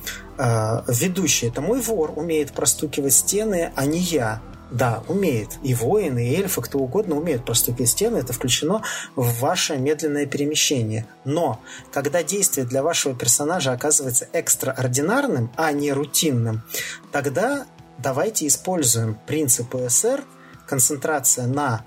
[0.88, 1.48] Ведущий.
[1.48, 4.42] Это мой вор, умеет простукивать стены, а не я.
[4.72, 5.60] Да, умеет.
[5.62, 8.18] И воины, и эльфы, кто угодно умеет простукивать стены.
[8.18, 8.82] Это включено
[9.16, 11.06] в ваше медленное перемещение.
[11.26, 11.60] Но,
[11.92, 16.64] когда действие для вашего персонажа оказывается экстраординарным, а не рутинным,
[17.12, 17.68] тогда
[18.00, 20.24] давайте используем принцип ОСР,
[20.66, 21.86] концентрация на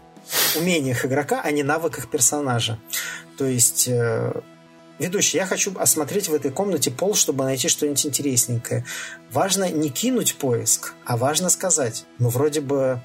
[0.56, 2.78] умениях игрока, а не навыках персонажа.
[3.38, 4.32] То есть э,
[4.98, 8.84] ведущий, я хочу осмотреть в этой комнате пол, чтобы найти что-нибудь интересненькое.
[9.30, 13.00] Важно не кинуть поиск, а важно сказать, ну, вроде бы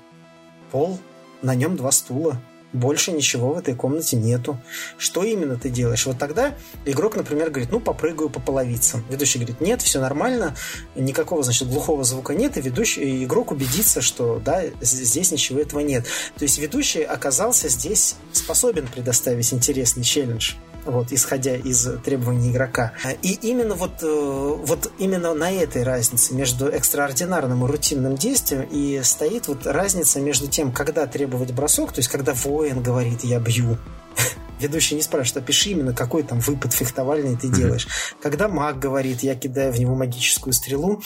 [0.72, 1.00] пол,
[1.42, 2.42] на нем два стула,
[2.74, 4.60] больше ничего в этой комнате нету.
[4.98, 6.06] Что именно ты делаешь?
[6.06, 6.56] Вот тогда
[6.86, 9.04] игрок, например, говорит, ну, попрыгаю по половицам.
[9.10, 10.56] Ведущий говорит, нет, все нормально,
[10.96, 15.80] никакого, значит, глухого звука нет, и ведущий, и игрок убедится, что, да, здесь ничего этого
[15.82, 16.06] нет.
[16.38, 20.54] То есть ведущий оказался здесь способен предоставить интересный челлендж
[20.86, 22.94] вот, исходя из требований игрока.
[23.22, 29.02] И именно вот, э, вот именно на этой разнице между экстраординарным и рутинным действием и
[29.04, 33.78] стоит вот разница между тем, когда требовать бросок, то есть когда воин говорит «я бью»,
[34.60, 37.88] ведущий не спрашивает, опиши именно, какой там выпад фехтовальный ты делаешь.
[38.22, 41.02] Когда маг говорит, я кидаю в него магическую стрелу,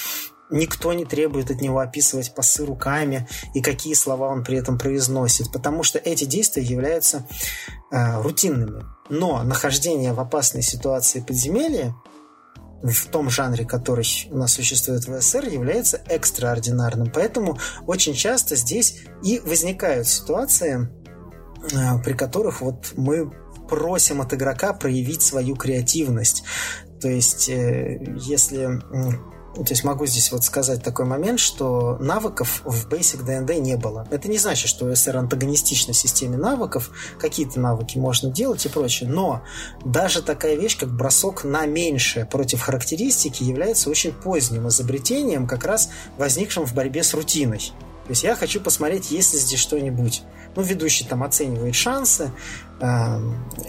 [0.49, 5.51] никто не требует от него описывать пасы руками и какие слова он при этом произносит,
[5.51, 7.27] потому что эти действия являются
[7.91, 8.83] э, рутинными.
[9.09, 11.95] Но нахождение в опасной ситуации подземелья
[12.83, 17.11] в том жанре, который у нас существует в СССР, является экстраординарным.
[17.11, 20.89] Поэтому очень часто здесь и возникают ситуации,
[21.71, 23.31] э, при которых вот мы
[23.67, 26.43] просим от игрока проявить свою креативность.
[27.01, 28.81] То есть, э, если
[29.63, 34.05] то есть могу здесь вот сказать такой момент, что навыков в Basic D&D не было.
[34.11, 39.43] Это не значит, что SR антагонистична системе навыков, какие-то навыки можно делать и прочее, но
[39.85, 45.89] даже такая вещь, как бросок на меньшее против характеристики является очень поздним изобретением, как раз
[46.17, 47.71] возникшим в борьбе с рутиной.
[48.05, 50.23] То есть я хочу посмотреть, есть ли здесь что-нибудь.
[50.55, 52.31] Ну, ведущий там оценивает шансы
[52.79, 53.19] э,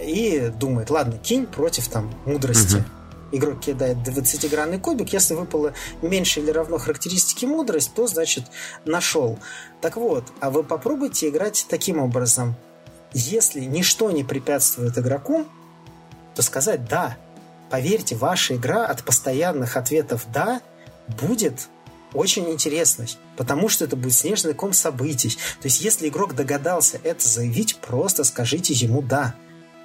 [0.05, 2.76] и думает, ладно, кинь против там мудрости.
[2.76, 2.95] Uh-huh
[3.32, 8.44] игрок кидает 20-гранный кубик, если выпало меньше или равно характеристики мудрость, то, значит,
[8.84, 9.38] нашел.
[9.80, 12.54] Так вот, а вы попробуйте играть таким образом.
[13.12, 15.46] Если ничто не препятствует игроку,
[16.34, 17.16] то сказать «да».
[17.70, 20.60] Поверьте, ваша игра от постоянных ответов «да»
[21.08, 21.68] будет
[22.12, 25.30] очень интересной, потому что это будет снежный ком событий.
[25.60, 29.34] То есть, если игрок догадался это заявить, просто скажите ему «да».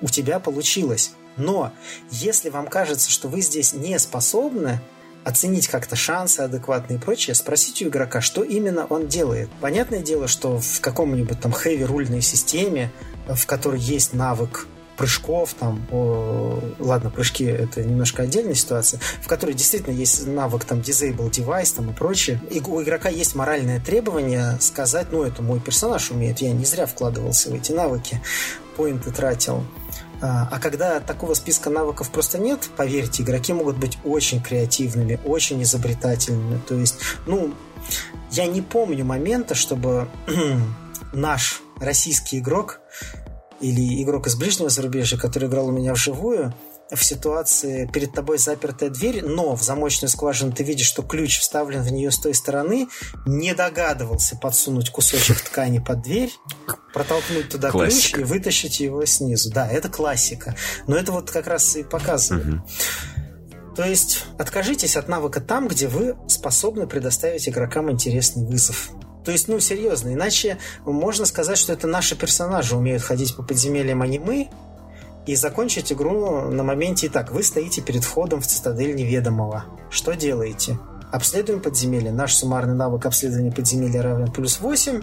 [0.02, 1.12] У тебя получилось.
[1.38, 1.72] Но
[2.10, 4.82] если вам кажется, что вы здесь не способны
[5.24, 9.50] оценить как-то шансы адекватные и прочее, спросите у игрока, что именно он делает.
[9.60, 12.92] Понятное дело, что в каком-нибудь там хэви рульной системе,
[13.28, 14.68] в которой есть навык
[14.98, 20.80] прыжков, там, о, ладно, прыжки это немножко отдельная ситуация, в которой действительно есть навык там
[20.80, 22.40] disable device там и прочее.
[22.52, 26.86] И у игрока есть моральное требование сказать, ну, это мой персонаж умеет, я не зря
[26.86, 28.22] вкладывался в эти навыки,
[28.78, 29.64] поинты тратил.
[30.22, 35.62] А, а когда такого списка навыков просто нет, поверьте, игроки могут быть очень креативными, очень
[35.64, 36.60] изобретательными.
[36.68, 37.54] То есть, ну,
[38.32, 40.08] я не помню момента, чтобы
[41.14, 42.80] наш российский игрок
[43.60, 46.54] или игрок из ближнего зарубежья, который играл у меня вживую,
[46.94, 51.82] в ситуации перед тобой запертая дверь, но в замочную скважину ты видишь, что ключ вставлен
[51.82, 52.88] в нее с той стороны,
[53.26, 56.32] не догадывался подсунуть кусочек ткани под дверь,
[56.94, 58.18] протолкнуть туда классика.
[58.18, 59.52] ключ и вытащить его снизу.
[59.52, 60.56] Да, это классика.
[60.88, 62.46] Но это вот как раз и показывает.
[62.46, 62.64] Угу.
[63.76, 68.90] То есть откажитесь от навыка там, где вы способны предоставить игрокам интересный вызов.
[69.24, 74.02] То есть, ну, серьезно, иначе можно сказать, что это наши персонажи умеют ходить по подземельям,
[74.02, 74.50] а не мы,
[75.26, 79.66] и закончить игру на моменте Итак, Вы стоите перед входом в цитадель неведомого.
[79.90, 80.78] Что делаете?
[81.12, 82.12] Обследуем подземелье.
[82.12, 85.02] Наш суммарный навык обследования подземелья равен плюс 8,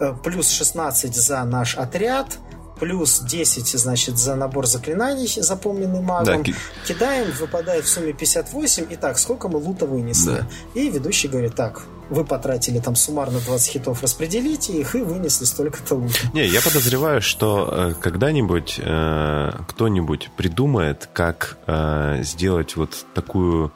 [0.00, 2.38] э, плюс 16 за наш отряд,
[2.78, 6.42] плюс 10, значит, за набор заклинаний, запомненный магом.
[6.42, 6.52] Да.
[6.86, 8.86] Кидаем, выпадает в сумме 58.
[8.90, 10.32] Итак, сколько мы лута вынесли?
[10.32, 10.46] Да.
[10.74, 15.96] И ведущий говорит, так, вы потратили там суммарно 20 хитов, распределите их и вынесли столько-то
[15.96, 16.14] лута.
[16.32, 23.72] Не, я подозреваю, что э, когда-нибудь э, кто-нибудь придумает, как э, сделать вот такую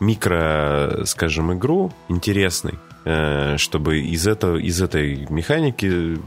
[0.00, 6.18] микро, скажем, игру интересной, Э, чтобы из, этого, из этой механики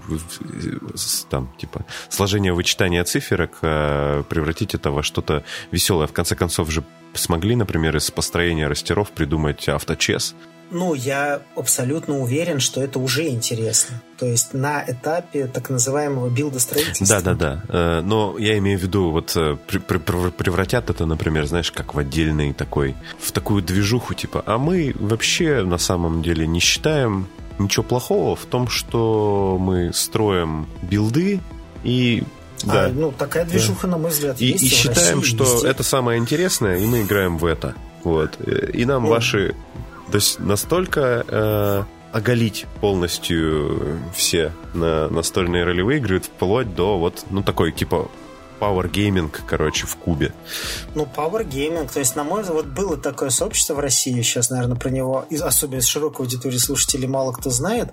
[1.29, 6.07] там, типа, сложение вычитания циферок э, превратить это во что-то веселое.
[6.07, 10.33] В конце концов же смогли, например, из построения растеров придумать авточес,
[10.71, 14.01] ну, я абсолютно уверен, что это уже интересно.
[14.17, 17.21] То есть на этапе так называемого билда строительства.
[17.21, 17.63] Да, да, да.
[17.69, 22.53] Э, но я имею в виду, вот э, превратят это, например, знаешь, как в отдельный
[22.53, 27.27] такой, в такую движуху, типа, а мы вообще на самом деле не считаем
[27.59, 31.39] ничего плохого в том, что мы строим билды
[31.83, 32.23] и
[32.63, 32.85] да.
[32.85, 33.93] А, ну, такая движуха, да.
[33.93, 34.63] на мой взгляд, и, есть.
[34.63, 35.67] И считаем, России, что везде.
[35.67, 37.75] это самое интересное, и мы играем в это.
[38.03, 38.37] Вот.
[38.73, 39.55] И нам ну, ваши
[40.11, 47.41] то есть настолько э, оголить полностью все на настольные ролевые игры, вплоть до вот, ну,
[47.43, 48.09] такой, типа,
[48.63, 50.31] Power Gaming, короче, в Кубе.
[50.95, 54.49] Ну, Power Gaming, то есть, на мой взгляд, вот было такое сообщество в России, сейчас,
[54.49, 57.89] наверное, про него, особенно из широкой аудитории слушателей, мало кто знает,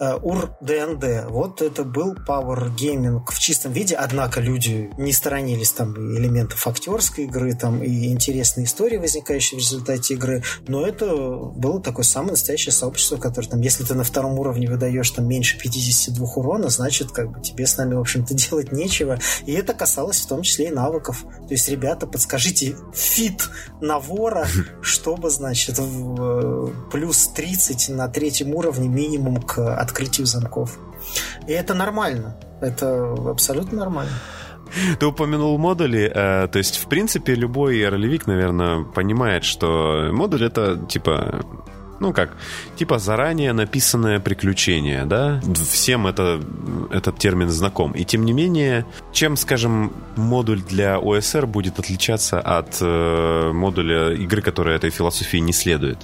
[0.00, 1.28] э, УР ДНД.
[1.28, 7.24] Вот это был Power Gaming в чистом виде, однако люди не сторонились там элементов актерской
[7.24, 12.72] игры, там и интересные истории, возникающие в результате игры, но это было такое самое настоящее
[12.72, 17.32] сообщество, которое там, если ты на втором уровне выдаешь там меньше 52 урона, значит, как
[17.32, 19.18] бы тебе с нами, в общем-то, делать нечего.
[19.44, 21.24] И это касалось касалось в том числе и навыков.
[21.48, 23.48] То есть, ребята, подскажите feat
[23.80, 24.46] на вора,
[24.82, 30.78] чтобы, значит, в, э, плюс 30 на третьем уровне минимум к открытию замков.
[31.48, 32.36] И это нормально.
[32.60, 34.12] Это абсолютно нормально.
[34.98, 40.76] Ты упомянул модули, э, то есть, в принципе, любой ролевик, наверное, понимает, что модуль это,
[40.88, 41.44] типа,
[42.00, 42.36] ну как,
[42.76, 45.40] типа заранее написанное приключение, да?
[45.70, 46.40] Всем это,
[46.90, 47.92] этот термин знаком.
[47.92, 54.42] И тем не менее, чем, скажем, модуль для OSR будет отличаться от э, модуля игры,
[54.42, 55.98] которая этой философии не следует?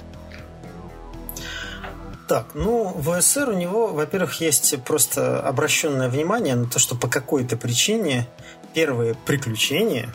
[2.27, 7.07] Так, ну, в OSR у него, во-первых, есть просто обращенное внимание на то, что по
[7.07, 8.27] какой-то причине
[8.73, 10.09] первые приключения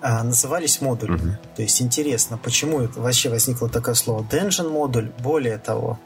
[0.00, 1.30] а, назывались модулями.
[1.30, 1.38] Угу.
[1.56, 5.10] То есть интересно, почему это вообще возникло такое слово dungeon модуль.
[5.18, 5.98] Более того,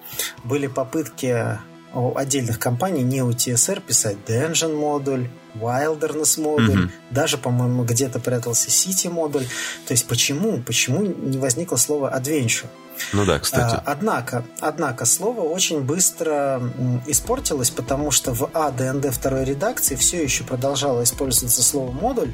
[0.44, 1.58] были попытки
[1.94, 8.20] у отдельных компаний не у TSR писать Dungeon модуль, Wilderness модуль, mm даже, по-моему, где-то
[8.20, 9.44] прятался City модуль.
[9.86, 10.62] То есть почему?
[10.62, 12.64] Почему не возникло слово Adventure?
[13.12, 13.74] Ну да, кстати.
[13.74, 16.62] А, однако, однако слово очень быстро
[17.06, 22.32] испортилось, потому что в ADND второй редакции все еще продолжало использоваться слово модуль,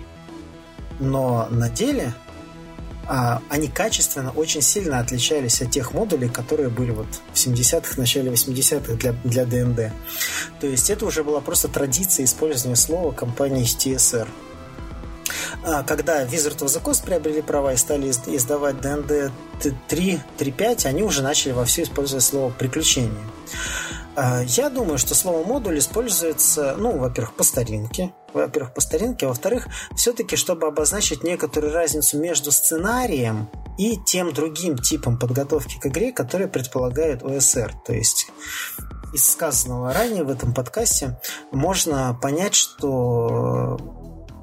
[0.98, 2.14] но на деле
[3.06, 8.30] а, они качественно очень сильно отличались от тех модулей, которые были вот в 70-х, начале
[8.30, 9.92] 80-х для, для ДНД.
[10.60, 14.28] То есть это уже была просто традиция использования слова компании TSR.
[15.64, 19.30] А, когда Wizard of the Coast приобрели права и стали издавать D&D
[19.88, 23.24] 3, 3.5, они уже начали во все использовать слово «приключение».
[24.20, 29.28] А, я думаю, что слово модуль используется, ну, во-первых, по старинке, во-первых, по старинке, а
[29.28, 33.48] во-вторых, все-таки, чтобы обозначить некоторую разницу между сценарием
[33.78, 37.72] и тем другим типом подготовки к игре, который предполагает ОСР.
[37.86, 38.32] То есть
[39.14, 41.20] из сказанного ранее в этом подкасте
[41.52, 43.78] можно понять, что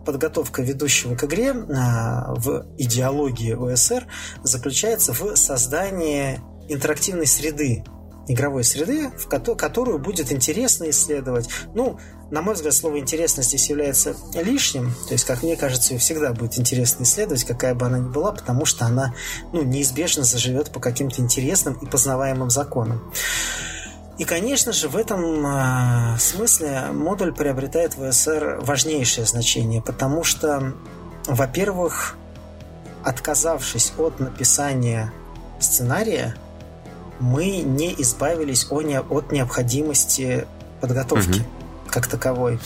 [0.06, 4.08] подготовка ведущего к игре а, в идеологии ОСР
[4.42, 7.84] заключается в создании интерактивной среды
[8.28, 11.50] игровой среды, в которую будет интересно исследовать.
[11.74, 12.00] Ну,
[12.32, 14.94] на мой взгляд, слово «интересно» здесь является лишним.
[15.08, 18.32] То есть, как мне кажется, ее всегда будет интересно исследовать, какая бы она ни была,
[18.32, 19.14] потому что она
[19.54, 23.14] ну, неизбежно заживет по каким-то интересным и познаваемым законам.
[24.18, 30.74] И, конечно же, в этом э, смысле модуль приобретает в СР важнейшее значение, потому что,
[31.28, 32.16] во-первых,
[33.04, 35.12] отказавшись от написания
[35.60, 36.36] сценария,
[37.20, 40.48] мы не избавились от необходимости
[40.82, 41.40] подготовки.
[41.40, 41.46] Угу
[41.96, 42.60] как таковой.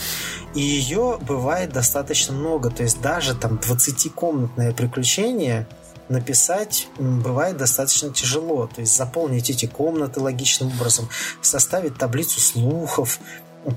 [0.54, 2.70] И ее бывает достаточно много.
[2.70, 5.68] То есть даже там 20-комнатное приключение
[6.08, 8.66] написать бывает достаточно тяжело.
[8.66, 11.08] То есть заполнить эти комнаты логичным образом,
[11.40, 13.20] составить таблицу слухов,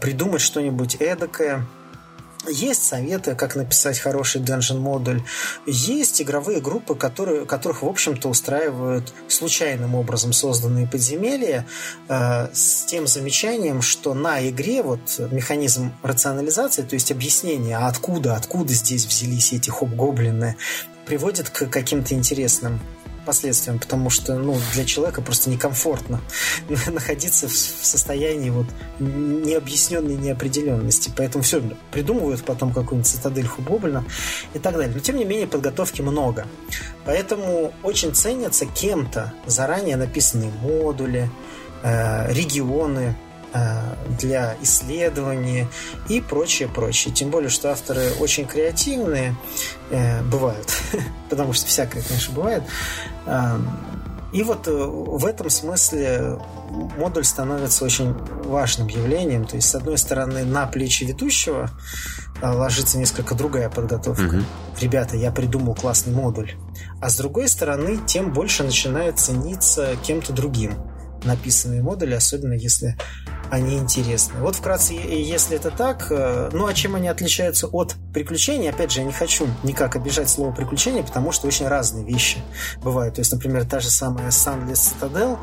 [0.01, 1.67] придумать что-нибудь эдакое,
[2.48, 5.22] есть советы, как написать хороший dungeon модуль.
[5.66, 11.66] Есть игровые группы, которые, которых, в общем-то, устраивают случайным образом созданные подземелья
[12.08, 18.36] э, с тем замечанием, что на игре вот механизм рационализации, то есть объяснение, а откуда,
[18.36, 20.58] откуда здесь взялись эти хоп-гоблины,
[21.06, 22.80] приводит к каким-то интересным
[23.26, 26.21] последствиям, потому что ну, для человека просто некомфортно
[26.88, 28.67] находиться в состоянии вот
[28.99, 31.11] необъясненной неопределенности.
[31.15, 31.61] Поэтому все,
[31.91, 34.05] придумывают потом какую-нибудь цитадель Хубоблина
[34.53, 34.93] и так далее.
[34.93, 36.47] Но тем не менее подготовки много.
[37.05, 41.30] Поэтому очень ценятся кем-то заранее написанные модули,
[41.84, 43.15] э, регионы,
[44.20, 45.68] для исследования
[46.10, 47.14] и прочее, прочее.
[47.14, 49.36] Тем более, что авторы очень креативные
[49.91, 50.68] э, бывают,
[51.30, 52.64] потому что всякое, конечно, бывает.
[53.26, 53.70] Эм,
[54.34, 56.39] и вот э, в этом смысле
[56.97, 58.14] модуль становится очень
[58.45, 59.45] важным явлением.
[59.45, 61.70] То есть, с одной стороны, на плечи ведущего
[62.41, 64.24] ложится несколько другая подготовка.
[64.24, 64.43] Угу.
[64.82, 66.54] Ребята, я придумал классный модуль.
[66.99, 70.74] А с другой стороны, тем больше начинает цениться кем-то другим
[71.26, 72.97] написанные модули, особенно если
[73.49, 74.39] они интересны.
[74.39, 78.69] Вот вкратце, если это так, э, ну а чем они отличаются от приключений?
[78.69, 82.39] Опять же, я не хочу никак обижать слово приключения, потому что очень разные вещи
[82.82, 83.15] бывают.
[83.15, 85.38] То есть, например, та же самая Sunless Citadel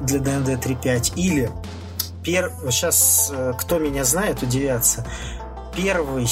[0.00, 1.50] для D&D 3.5 или
[2.22, 2.52] пер...
[2.70, 5.06] сейчас э, кто меня знает, удивятся.
[5.76, 6.28] Первый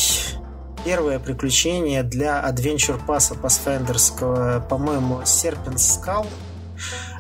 [0.85, 6.29] первое приключение для Adventure Pass Pathfinderского, по-моему, Serpent Skull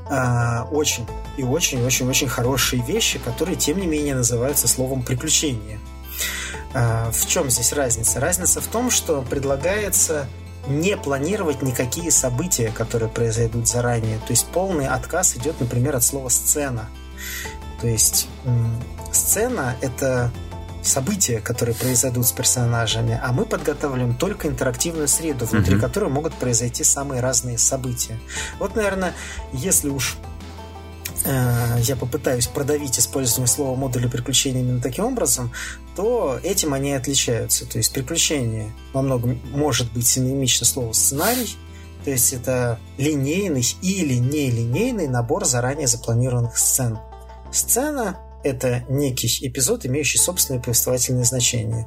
[0.09, 5.81] а, очень и очень-очень-очень хорошие вещи, которые, тем не менее, называются словом «приключение».
[6.75, 8.21] А, в чем здесь разница?
[8.21, 10.29] Разница в том, что предлагается
[10.69, 14.19] не планировать никакие события, которые произойдут заранее.
[14.19, 16.89] То есть полный отказ идет, например, от слова «сцена».
[17.81, 18.29] То есть
[19.13, 20.31] сцена– это
[20.87, 25.80] события, которые произойдут с персонажами, а мы подготавливаем только интерактивную среду, внутри mm-hmm.
[25.80, 28.18] которой могут произойти самые разные события.
[28.59, 29.14] Вот, наверное,
[29.53, 30.16] если уж
[31.24, 35.53] э, я попытаюсь продавить использование слова модуля приключений именно таким образом,
[35.95, 37.66] то этим они отличаются.
[37.66, 41.57] То есть приключение во многом может быть синонимично слову сценарий,
[42.05, 46.99] то есть это линейный или нелинейный набор заранее запланированных сцен.
[47.51, 51.87] Сцена это некий эпизод, имеющий собственное повествовательное значение.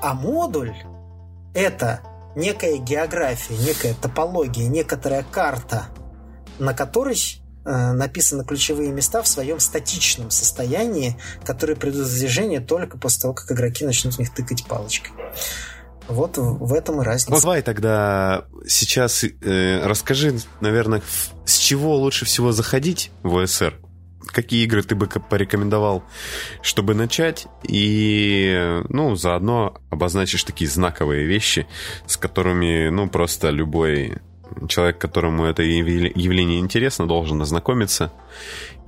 [0.00, 0.74] А модуль–
[1.54, 2.00] это
[2.36, 5.86] некая география, некая топология, некоторая карта,
[6.58, 7.16] на которой
[7.64, 13.34] э, написаны ключевые места в своем статичном состоянии, которые придут в движение только после того,
[13.34, 15.12] как игроки начнут в них тыкать палочкой.
[16.08, 17.38] Вот в этом и разница.
[17.42, 21.02] Давай тогда сейчас э, расскажи, наверное,
[21.44, 23.78] с чего лучше всего заходить в ОСР
[24.32, 26.04] какие игры ты бы порекомендовал,
[26.62, 31.66] чтобы начать, и, ну, заодно обозначишь такие знаковые вещи,
[32.06, 34.18] с которыми, ну, просто любой
[34.68, 38.12] человек, которому это явление интересно, должен ознакомиться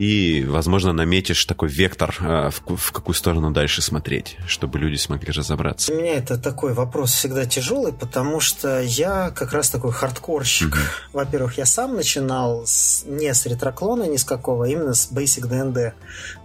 [0.00, 5.92] и, возможно, наметишь такой вектор, в, в какую сторону дальше смотреть, чтобы люди смогли разобраться.
[5.92, 10.74] Для меня это такой вопрос всегда тяжелый, потому что я как раз такой хардкорщик.
[10.74, 11.10] Mm-hmm.
[11.12, 15.46] Во-первых, я сам начинал с, не с ретроклона ни с какого, а именно с Basic
[15.46, 15.92] D&D.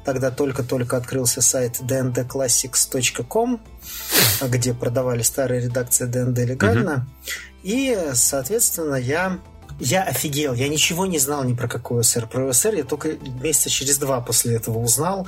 [0.04, 3.62] Тогда только-только открылся сайт dndclassics.com,
[4.50, 7.08] где продавали старые редакции D&D легально.
[7.26, 7.55] Mm-hmm.
[7.66, 9.40] И, соответственно, я
[9.80, 12.28] я офигел, я ничего не знал ни про какой ОСР.
[12.28, 15.28] Про ОСР я только месяца через два после этого узнал.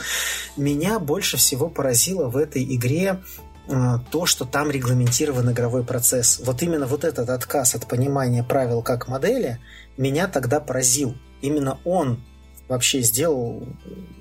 [0.56, 3.24] Меня больше всего поразило в этой игре
[3.68, 6.40] э, то, что там регламентирован игровой процесс.
[6.46, 9.60] Вот именно вот этот отказ от понимания правил как модели
[9.98, 11.16] меня тогда поразил.
[11.42, 12.24] Именно он
[12.68, 13.68] вообще сделал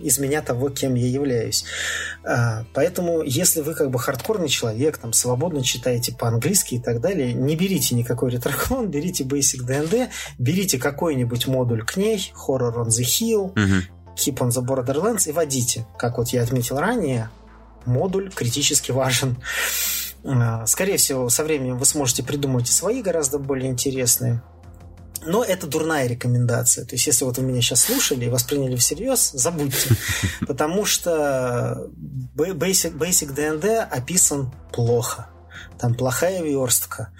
[0.00, 1.64] из меня того, кем я являюсь.
[2.24, 7.32] А, поэтому, если вы как бы хардкорный человек, там, свободно читаете по-английски и так далее,
[7.32, 13.02] не берите никакой ретроклон, берите Basic D&D, берите какой-нибудь модуль к ней, Horror on the
[13.02, 13.82] Hill, uh-huh.
[14.16, 15.86] Keep on the Borderlands и водите.
[15.98, 17.28] Как вот я отметил ранее,
[17.84, 19.36] модуль критически важен.
[20.24, 24.42] А, скорее всего, со временем вы сможете придумать свои гораздо более интересные.
[25.26, 26.84] Но это дурная рекомендация.
[26.84, 29.90] То есть, если вот вы меня сейчас слушали и восприняли всерьез, забудьте.
[30.46, 31.88] Потому что
[32.36, 35.28] Basic, Basic D&D описан плохо.
[35.78, 37.10] Там плохая верстка.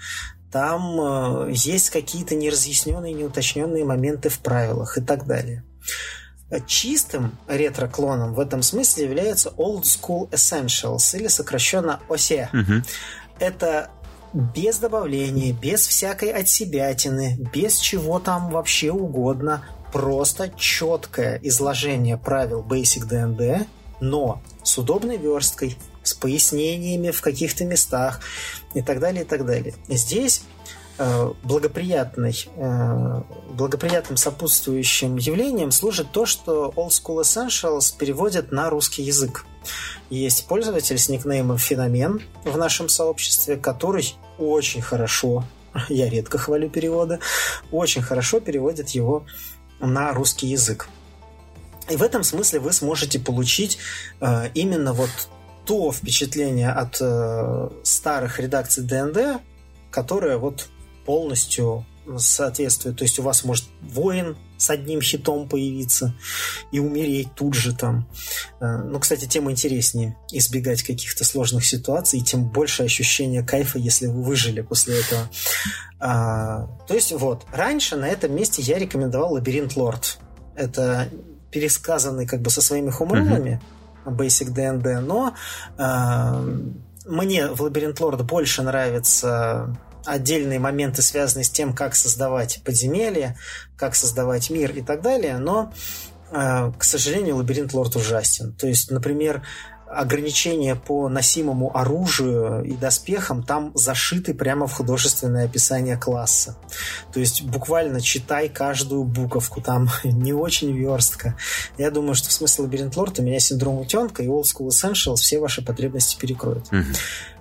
[0.51, 5.63] Там э, есть какие-то неразъясненные, неуточненные моменты в правилах и так далее.
[6.65, 12.47] Чистым ретро-клоном в этом смысле является Old School Essentials или сокращенно OSE.
[12.53, 12.83] Угу.
[13.39, 13.91] Это
[14.37, 23.07] без добавления, без всякой отсебятины, без чего там вообще угодно, просто четкое изложение правил Basic
[23.07, 23.65] D&D,
[23.99, 28.19] но с удобной версткой, с пояснениями в каких-то местах
[28.75, 29.73] и так далее, и так далее.
[29.87, 30.43] Здесь
[30.99, 39.01] э, благоприятной, э, благоприятным сопутствующим явлением служит то, что Old School Essentials переводят на русский
[39.01, 39.45] язык.
[40.09, 45.43] Есть пользователь с никнеймом Феномен в нашем сообществе, который очень хорошо,
[45.89, 47.19] я редко хвалю переводы,
[47.71, 49.25] очень хорошо переводит его
[49.79, 50.87] на русский язык.
[51.89, 53.77] И в этом смысле вы сможете получить
[54.19, 55.09] э, именно вот
[55.65, 59.41] то впечатление от э, старых редакций ДНД,
[59.91, 60.67] которое вот
[61.05, 61.85] полностью
[62.17, 62.97] соответствует.
[62.97, 66.13] То есть у вас может воин с одним хитом появиться
[66.71, 68.07] и умереть тут же там.
[68.59, 74.23] Ну, кстати, тем интереснее избегать каких-то сложных ситуаций, и тем больше ощущения кайфа, если вы
[74.23, 75.29] выжили после этого.
[75.99, 80.19] А, то есть вот, раньше на этом месте я рекомендовал Лабиринт Лорд.
[80.55, 81.07] Это
[81.51, 83.61] пересказанный как бы со своими хумрумами
[84.05, 84.15] uh-huh.
[84.15, 85.35] Basic D&D, но
[85.77, 86.59] э,
[87.05, 89.75] мне в Лабиринт Лорд больше нравится
[90.07, 93.37] отдельные моменты, связанные с тем, как создавать подземелья,
[93.75, 95.73] как создавать мир и так далее, но,
[96.31, 98.53] э, к сожалению, Лабиринт Лорд ужасен.
[98.53, 99.43] То есть, например,
[99.89, 106.57] ограничения по носимому оружию и доспехам там зашиты прямо в художественное описание класса.
[107.13, 111.37] То есть буквально читай каждую буковку, там не очень верстка.
[111.77, 115.17] Я думаю, что в смысле Лабиринт Лорд у меня синдром утенка и Old School Essentials
[115.17, 116.67] все ваши потребности перекроют.
[116.71, 116.97] Mm-hmm.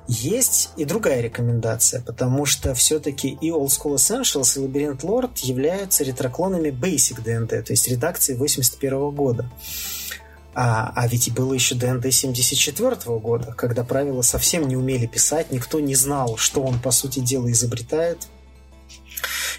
[0.08, 6.04] Есть и другая рекомендация, потому что все-таки и Old School Essentials, и Labyrinth Lord являются
[6.04, 9.50] ретроклонами Basic D&D, то есть редакции 81 года.
[10.58, 15.52] А, а ведь и было еще ДНД 74 года, когда правила совсем не умели писать,
[15.52, 18.26] никто не знал, что он, по сути дела, изобретает.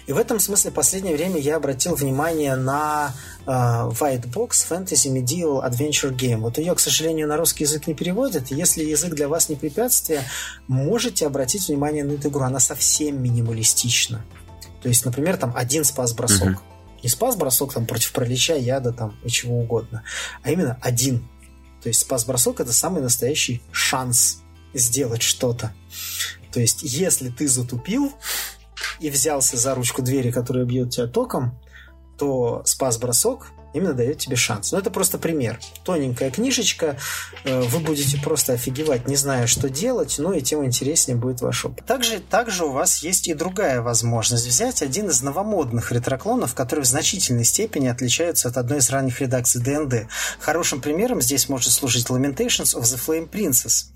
[0.08, 3.12] И в этом смысле в последнее время я обратил внимание на
[3.46, 6.38] э, White Box Fantasy Medieval Adventure Game.
[6.38, 8.50] Вот ее, к сожалению, на русский язык не переводят.
[8.50, 10.22] Если язык для вас не препятствие,
[10.66, 12.40] можете обратить внимание на эту игру.
[12.40, 14.24] Она совсем минималистична.
[14.82, 16.48] То есть, например, там один спас-бросок.
[16.48, 17.02] Uh-huh.
[17.02, 20.04] Не спас-бросок там против пролича, яда там и чего угодно,
[20.42, 21.28] а именно один.
[21.82, 24.38] То есть спас-бросок это самый настоящий шанс
[24.72, 25.74] сделать что-то.
[26.50, 28.14] То есть, если ты затупил,
[29.00, 31.58] и взялся за ручку двери, которая бьет тебя током,
[32.18, 34.72] то спас-бросок именно дает тебе шанс.
[34.72, 35.58] Но это просто пример.
[35.84, 36.96] Тоненькая книжечка,
[37.44, 41.64] э, вы будете просто офигевать, не зная, что делать, ну и тем интереснее будет ваш
[41.64, 41.84] опыт.
[41.86, 46.88] Также, также у вас есть и другая возможность взять один из новомодных ретроклонов, которые в
[46.88, 50.08] значительной степени отличаются от одной из ранних редакций D&D.
[50.40, 53.86] Хорошим примером здесь может служить Lamentations of the Flame Princess.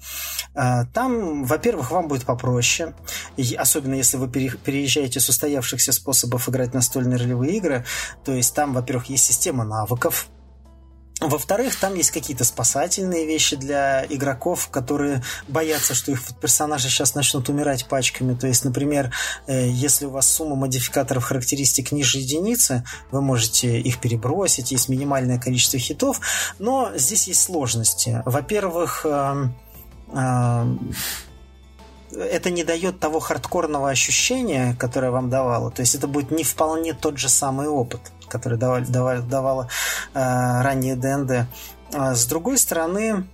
[0.55, 2.95] Э, там, во-первых, вам будет попроще,
[3.57, 7.85] особенно если вы переезжаете с устоявшихся способов играть настольные ролевые игры,
[8.25, 10.29] то есть там, во-первых, есть система навыков.
[11.21, 17.49] Во-вторых, там есть какие-то спасательные вещи для игроков, которые боятся, что их персонажи сейчас начнут
[17.49, 18.35] умирать пачками.
[18.35, 19.13] То есть, например,
[19.47, 25.39] э, если у вас сумма модификаторов характеристик ниже единицы, вы можете их перебросить, есть минимальное
[25.39, 26.21] количество хитов,
[26.59, 28.23] но здесь есть сложности.
[28.25, 29.55] Во-первых, эм,
[30.13, 30.93] эм,
[32.15, 35.71] это не дает того хардкорного ощущения, которое вам давало.
[35.71, 38.01] То есть это будет не вполне тот же самый опыт,
[38.33, 39.69] который давали, давали, давала
[40.15, 40.19] э,
[40.63, 41.47] ранее ДНД.
[41.93, 43.29] А с другой стороны,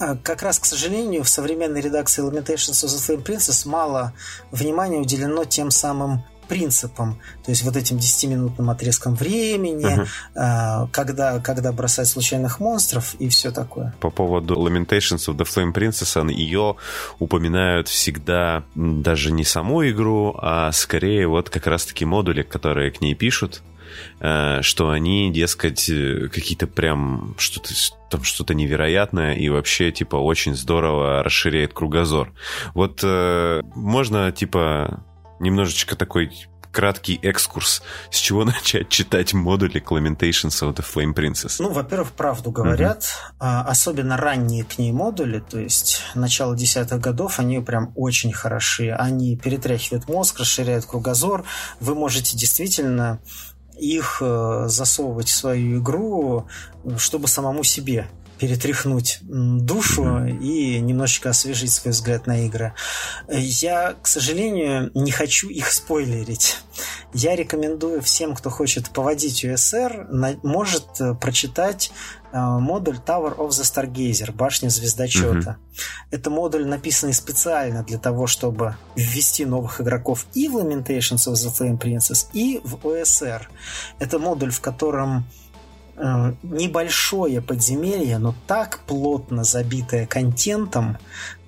[0.00, 4.12] э, как раз, к сожалению, в современной редакции Lamentations of the Flame Princess мало
[4.50, 10.88] внимания уделено тем самым принципам, то есть вот этим 10-минутным отрезком времени, uh-huh.
[10.92, 13.94] когда, когда бросать случайных монстров и все такое.
[14.00, 16.76] По поводу Lamentations of the Flame Princess, ее
[17.18, 23.14] упоминают всегда даже не саму игру, а скорее вот как раз-таки модули, которые к ней
[23.14, 23.62] пишут,
[24.18, 25.90] что они, дескать,
[26.32, 27.70] какие-то прям что-то
[28.10, 32.32] там что-то невероятное и вообще типа очень здорово расширяет кругозор.
[32.74, 35.02] Вот э, можно типа
[35.40, 36.30] немножечко такой
[36.76, 41.56] краткий экскурс, с чего начать читать модули Clamentations of the Flame Princess?
[41.58, 43.04] Ну, во-первых, правду говорят,
[43.40, 43.62] mm-hmm.
[43.62, 48.90] особенно ранние к ней модули, то есть начало десятых годов, они прям очень хороши.
[48.90, 51.44] Они перетряхивают мозг, расширяют кругозор.
[51.80, 53.20] Вы можете действительно
[53.78, 56.46] их э, засовывать в свою игру,
[56.98, 58.08] чтобы самому себе
[58.38, 62.74] перетряхнуть душу и немножечко освежить свой взгляд на игры.
[63.28, 66.58] Я, к сожалению, не хочу их спойлерить.
[67.14, 71.90] Я рекомендую всем, кто хочет поводить USR, может э, прочитать
[72.36, 75.58] модуль Tower of the Stargazer, башня звездочета.
[75.58, 76.06] Mm-hmm.
[76.10, 81.52] Это модуль, написанный специально для того, чтобы ввести новых игроков и в Lamentations of the
[81.52, 83.42] Flame Princess, и в OSR.
[83.98, 85.24] Это модуль, в котором
[85.96, 90.98] э, небольшое подземелье, но так плотно забитое контентом,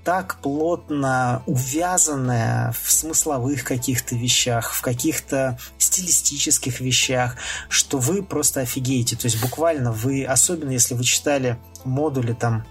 [0.09, 7.37] так плотно увязанная в смысловых каких-то вещах, в каких-то стилистических вещах,
[7.69, 9.17] что вы просто офигеете.
[9.17, 12.65] То есть буквально вы, особенно если вы читали модули там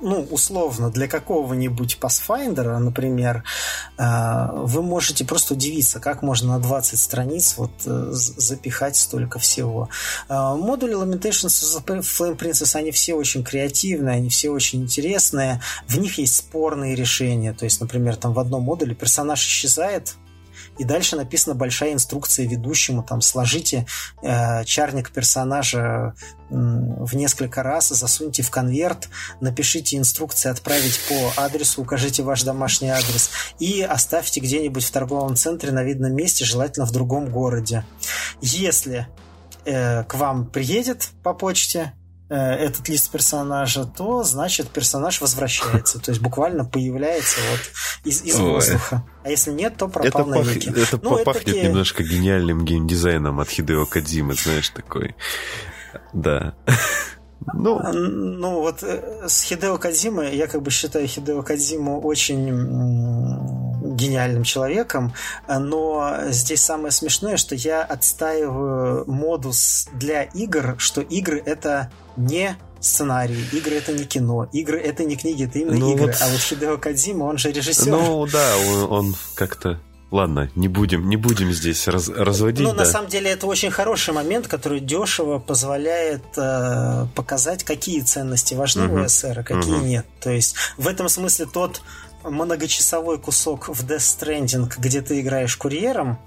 [0.00, 3.42] ну, условно, для какого-нибудь Pathfinder, например,
[3.96, 9.88] э, вы можете просто удивиться, как можно на 20 страниц вот э, запихать столько всего.
[10.28, 15.62] Э, модули Lamentations Flame Princess, они все очень креативные, они все очень интересные.
[15.86, 17.54] В них есть спорные решения.
[17.54, 20.16] То есть, например, там в одном модуле персонаж исчезает,
[20.78, 23.86] и дальше написана большая инструкция ведущему, там, сложите
[24.22, 26.14] э, чарник персонажа
[26.50, 29.08] в несколько раз, засуньте в конверт,
[29.40, 35.72] напишите инструкции отправить по адресу, укажите ваш домашний адрес и оставьте где-нибудь в торговом центре
[35.72, 37.84] на видном месте, желательно в другом городе.
[38.40, 39.08] Если
[39.64, 41.94] э, к вам приедет по почте
[42.28, 47.60] этот лист персонажа, то значит персонаж возвращается, то есть буквально появляется вот
[48.04, 49.04] из, из воздуха.
[49.22, 50.68] А если нет, то пропал это навеки.
[50.68, 55.14] Пах, это ну, пахнет это немножко гениальным геймдизайном от Хидео Кадзимы, знаешь, такой.
[56.12, 56.54] Да.
[57.52, 62.50] Ну, а, ну вот э, с Хидео Кадзимой, я как бы считаю Хидео Кадзиму очень
[64.08, 65.12] гениальным человеком,
[65.48, 73.44] но здесь самое смешное, что я отстаиваю модус для игр, что игры это не сценарий,
[73.52, 76.06] игры это не кино, игры это не книги, это именно ну, игры.
[76.06, 76.16] Вот...
[76.20, 77.90] А вот Хидео Кадзима, он же режиссер.
[77.90, 79.80] Ну да, он, он как-то
[80.14, 82.60] Ладно, не будем, не будем здесь раз, разводить.
[82.60, 82.76] Ну, да.
[82.76, 88.86] на самом деле, это очень хороший момент, который дешево позволяет э, показать, какие ценности важны
[88.86, 89.00] угу.
[89.02, 89.84] у СР, а какие угу.
[89.84, 90.06] нет.
[90.20, 91.82] То есть, в этом смысле тот
[92.24, 96.18] многочасовой кусок в Death Stranding, где ты играешь курьером,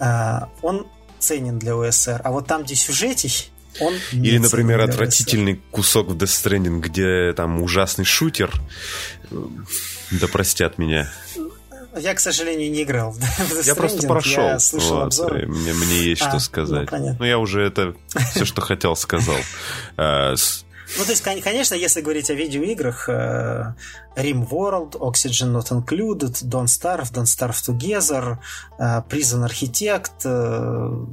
[0.00, 0.86] э, он
[1.18, 2.20] ценен для ОСР.
[2.24, 7.62] А вот там, где сюжетик, он Или, например, отвратительный кусок в Death Stranding, где там
[7.62, 8.52] ужасный шутер.
[10.10, 11.10] Да простят меня.
[11.96, 14.44] Я, к сожалению, не играл в Death Я просто прошел.
[14.44, 15.46] Я слышал вот, обзоры.
[15.46, 16.90] Мне, мне есть а, что сказать.
[16.90, 17.94] Ну, ну, я уже это
[18.30, 19.36] все, что хотел, сказал.
[19.96, 20.34] А,
[20.98, 23.08] ну, то есть, конечно, если говорить о видеоиграх,
[24.14, 28.38] э, Rim World, Oxygen Not Included, Don't Starve, Don't Starve Together,
[28.78, 31.06] э, Prison Architect, э,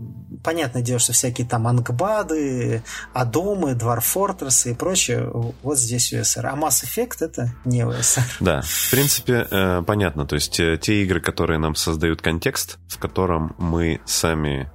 [0.44, 2.84] понятное дело, что всякие там Ангбады,
[3.14, 5.30] Адомы, Dwarf Fortress и прочее,
[5.64, 6.48] вот здесь USR.
[6.48, 8.24] А Mass Effect это не USR.
[8.40, 10.26] Да, в принципе, понятно.
[10.26, 14.70] То есть, те игры, которые нам создают контекст, в котором мы сами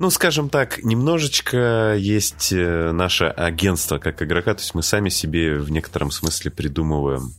[0.00, 5.58] ну, скажем так, немножечко есть э, наше агентство как игрока, то есть мы сами себе
[5.58, 6.50] в некотором смысле
[6.80, 7.34] придумываем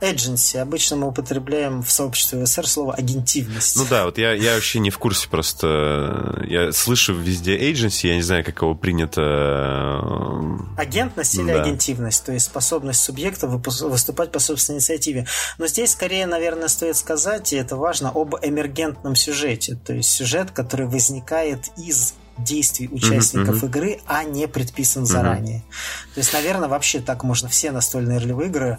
[0.00, 0.56] Agency.
[0.56, 3.76] Обычно мы употребляем в сообществе СССР слово агентивность.
[3.76, 6.42] Ну да, вот я, я вообще не в курсе просто.
[6.48, 9.20] Я слышу везде agency, я не знаю, как его принято...
[9.20, 11.62] Э, Агентность или да.
[11.62, 15.26] агентивность, то есть способность субъекта выступать по собственной инициативе.
[15.58, 19.78] Но здесь скорее, наверное, стоит сказать, и это важно, об эмергентном сюжете.
[19.84, 23.66] То есть сюжет, который возникает из действий участников uh-huh.
[23.66, 25.58] игры, а не предписан заранее.
[25.58, 26.14] Uh-huh.
[26.14, 28.78] То есть, наверное, вообще так можно все настольные ролевые игры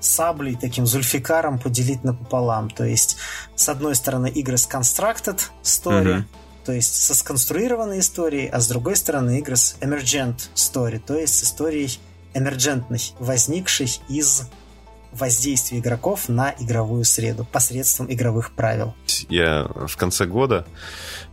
[0.00, 2.70] саблей, таким зульфикаром поделить напополам.
[2.70, 3.16] То есть,
[3.54, 6.24] с одной стороны, игры с constructed story, mm-hmm.
[6.64, 11.38] то есть со сконструированной историей, а с другой стороны, игры с emergent story, то есть
[11.38, 11.98] с историей
[12.34, 14.48] эмерджентной, возникшей из
[15.12, 18.94] воздействия игроков на игровую среду посредством игровых правил.
[19.28, 20.66] Я в конце года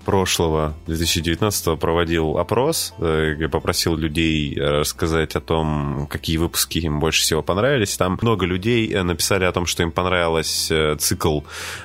[0.06, 7.22] прошлого, 2019 проводил опрос, э, я попросил людей рассказать о том, какие выпуски им больше
[7.22, 7.98] всего понравились.
[7.98, 11.42] Там много людей э, написали о том, что им понравился э, цикл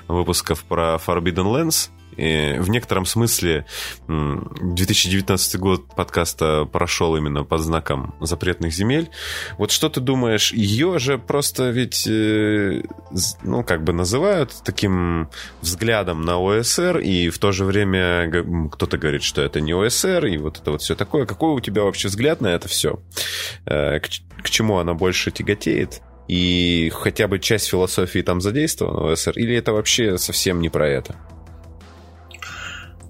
[0.08, 3.66] выпусков про Forbidden Lands, в некотором смысле
[4.08, 9.10] 2019 год подкаста прошел именно под знаком запретных земель.
[9.58, 12.82] Вот что ты думаешь, ее же просто ведь, э,
[13.42, 15.28] ну, как бы называют таким
[15.60, 18.30] взглядом на ОСР, и в то же время
[18.70, 21.26] кто-то говорит, что это не ОСР, и вот это вот все такое.
[21.26, 23.00] Какой у тебя вообще взгляд на это все?
[23.66, 26.02] Э, к, чему она больше тяготеет?
[26.28, 30.88] И хотя бы часть философии там задействована в ОСР, или это вообще совсем не про
[30.88, 31.16] это?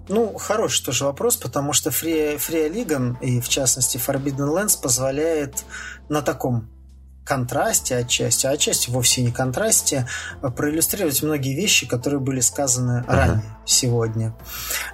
[0.09, 5.65] Ну, хороший тоже вопрос, потому что Free, Free и в частности Forbidden Lands, позволяет
[6.09, 6.69] на таком
[7.25, 10.07] контрасте отчасти, а отчасти вовсе не контрасте,
[10.43, 13.17] а проиллюстрировать многие вещи, которые были сказаны uh-huh.
[13.17, 14.37] ранее сегодня.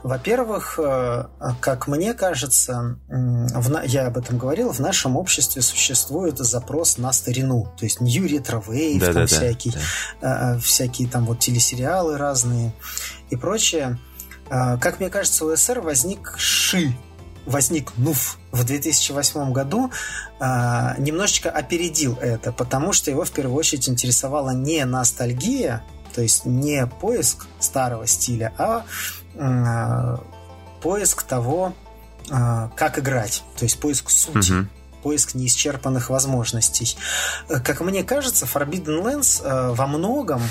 [0.04, 1.24] Во-первых, э,
[1.60, 7.68] как мне кажется, в, я об этом говорил, в нашем обществе существует запрос на старину,
[7.76, 9.74] то есть New Retro Wave, да, там да, всякие,
[10.20, 10.58] да.
[10.60, 12.72] Всякие там вот телесериалы разные
[13.30, 13.98] и прочее.
[14.50, 16.92] А, как мне кажется, у СССР возник ши
[17.46, 19.90] возникнув в 2008 году,
[20.38, 25.82] а, немножечко опередил это, потому что его в первую очередь интересовала не ностальгия,
[26.14, 28.84] то есть не поиск старого стиля, а,
[29.36, 30.20] а
[30.82, 31.74] поиск того,
[32.28, 34.52] как играть, то есть поиск сути.
[34.52, 34.68] Угу
[35.02, 36.94] поиск неисчерпанных возможностей.
[37.48, 40.42] Как мне кажется, Forbidden Lands во многом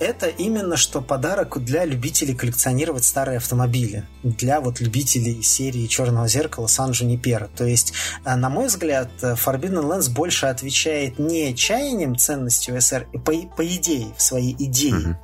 [0.00, 4.04] это именно что подарок для любителей коллекционировать старые автомобили.
[4.22, 7.48] Для вот любителей серии «Черного зеркала» Сан Джунипера.
[7.56, 7.92] То есть,
[8.24, 14.14] э, на мой взгляд, Forbidden Lands больше отвечает не чаяниям ценности УСР, по, по идее,
[14.16, 15.16] в своей идее, угу.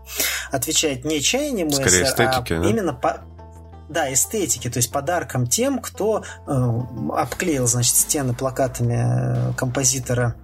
[0.51, 2.69] отвечает не чаяниям Скорее УСР, эстетике, а да?
[2.69, 3.25] именно по,
[3.89, 6.71] да, эстетики, то есть подарком тем, кто э,
[7.13, 10.37] обклеил, значит, стены плакатами э, композитора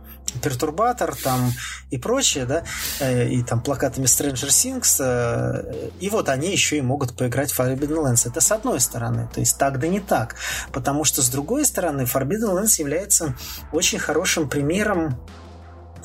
[0.43, 1.53] Пертурбатор там
[1.91, 2.65] и прочее, да,
[3.01, 7.61] э, и там плакатами Stranger Things, э, и вот они еще и могут поиграть в
[7.61, 8.29] Forbidden Lands.
[8.29, 10.37] Это с одной стороны, то есть так да не так,
[10.73, 13.35] потому что с другой стороны Forbidden Lands является
[13.73, 15.21] очень хорошим примером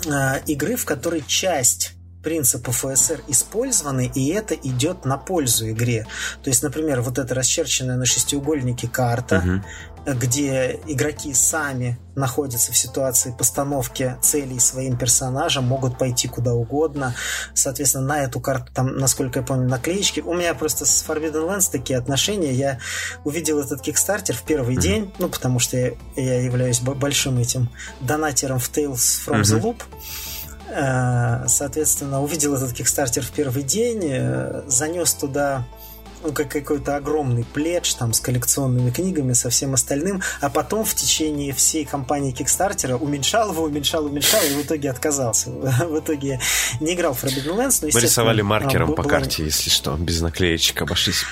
[0.05, 1.93] э, игры, в которой часть
[2.23, 6.07] принципов ОСР использованы, и это идет на пользу игре.
[6.43, 12.77] То есть, например, вот эта расчерченная на шестиугольнике карта, угу где игроки сами находятся в
[12.77, 17.13] ситуации постановки целей своим персонажам, могут пойти куда угодно.
[17.53, 20.21] Соответственно, на эту карту, там, насколько я помню, наклеечки.
[20.21, 22.53] У меня просто с Forbidden Lands такие отношения.
[22.53, 22.79] Я
[23.23, 24.81] увидел этот кикстартер в первый mm-hmm.
[24.81, 27.69] день, ну, потому что я, я являюсь большим этим
[27.99, 29.43] донатером в Tales from mm-hmm.
[29.43, 29.81] the Loop.
[30.69, 35.65] Э, соответственно, увидел этот кикстартер в первый день, э, занес туда
[36.25, 40.93] ну, как какой-то огромный пледж там с коллекционными книгами, со всем остальным, а потом в
[40.95, 45.49] течение всей кампании Кикстартера уменьшал его, уменьшал, уменьшал, и в итоге отказался.
[45.85, 46.39] В итоге
[46.79, 50.21] не играл в Forbidden Lands, но, Мы рисовали маркером а, по карте, если что, без
[50.21, 51.23] наклеечек обошлись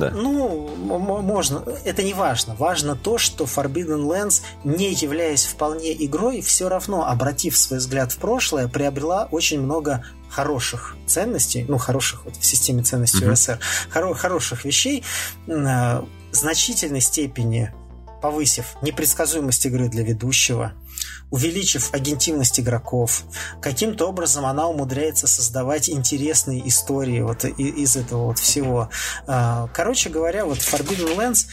[0.00, 0.10] да.
[0.10, 1.62] Ну, можно.
[1.84, 2.54] Это не важно.
[2.54, 8.18] Важно то, что Forbidden Lands, не являясь вполне игрой, все равно, обратив свой взгляд в
[8.18, 13.32] прошлое, приобрела очень много хороших ценностей, ну, хороших вот в системе ценностей mm-hmm.
[13.32, 13.58] УСР,
[13.92, 15.04] хоро- хороших вещей,
[15.46, 16.02] э,
[16.32, 17.72] значительной степени
[18.22, 20.72] повысив непредсказуемость игры для ведущего,
[21.30, 23.24] увеличив агентивность игроков.
[23.62, 28.90] Каким-то образом она умудряется создавать интересные истории вот из этого вот всего.
[29.26, 31.46] А, короче говоря, вот Forbidden Lands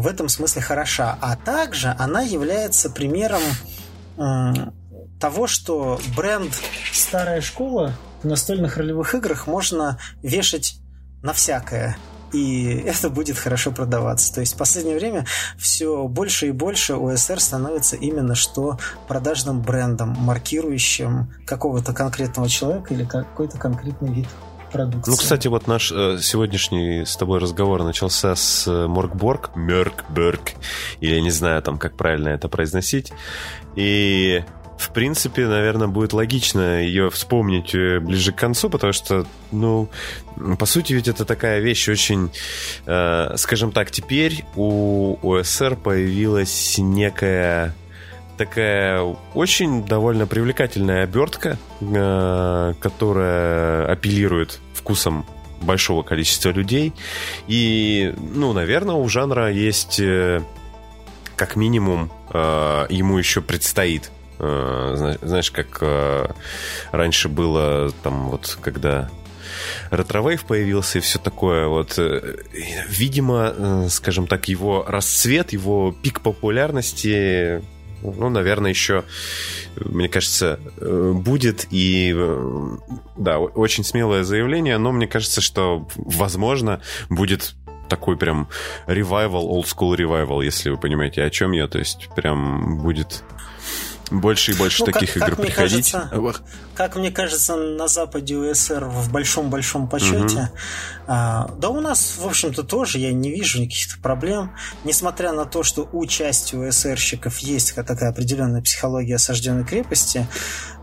[0.00, 1.18] в этом смысле хороша.
[1.20, 3.42] А также она является примером
[5.20, 6.52] того, что бренд
[6.92, 10.76] «Старая школа» в настольных ролевых играх можно вешать
[11.22, 11.96] на всякое
[12.34, 14.34] и это будет хорошо продаваться.
[14.34, 15.24] То есть в последнее время
[15.56, 23.04] все больше и больше ОСР становится именно что продажным брендом, маркирующим какого-то конкретного человека или
[23.04, 24.28] какой-то конкретный вид
[24.72, 25.10] продукции.
[25.12, 30.54] Ну, кстати, вот наш э, сегодняшний с тобой разговор начался с э, Моркборг, Меркберг,
[31.00, 33.12] или не знаю там, как правильно это произносить.
[33.76, 34.42] И
[34.84, 39.88] в принципе, наверное, будет логично ее вспомнить э, ближе к концу, потому что, ну,
[40.58, 42.30] по сути, ведь это такая вещь очень,
[42.86, 47.74] э, скажем так, теперь у ОСР появилась некая
[48.36, 49.00] такая
[49.34, 55.24] очень довольно привлекательная обертка, э, которая апеллирует вкусом
[55.62, 56.92] большого количества людей.
[57.46, 60.42] И, ну, наверное, у жанра есть э,
[61.36, 64.10] как минимум э, ему еще предстоит
[65.22, 66.26] знаешь, как э,
[66.92, 69.10] раньше было, там вот, когда
[69.90, 71.66] ретровейв появился и все такое.
[71.66, 72.36] Вот, э,
[72.88, 77.62] видимо, скажем так, его расцвет, его пик популярности,
[78.02, 79.04] ну, наверное, еще,
[79.76, 81.66] мне кажется, будет.
[81.70, 82.14] И,
[83.16, 87.54] да, очень смелое заявление, но мне кажется, что, возможно, будет
[87.88, 88.48] такой прям
[88.86, 91.66] ревайвал, old school ревайвал, если вы понимаете, о чем я.
[91.68, 93.22] То есть, прям будет
[94.20, 95.92] больше и больше ну, таких как, игр как приходить.
[95.92, 96.42] Кажется,
[96.74, 100.38] как мне кажется, на Западе УСР в большом-большом почете.
[100.40, 100.48] Угу.
[101.06, 104.52] А, да у нас, в общем-то, тоже я не вижу никаких проблем.
[104.84, 110.26] Несмотря на то, что у части УСРщиков есть такая определенная психология осажденной крепости,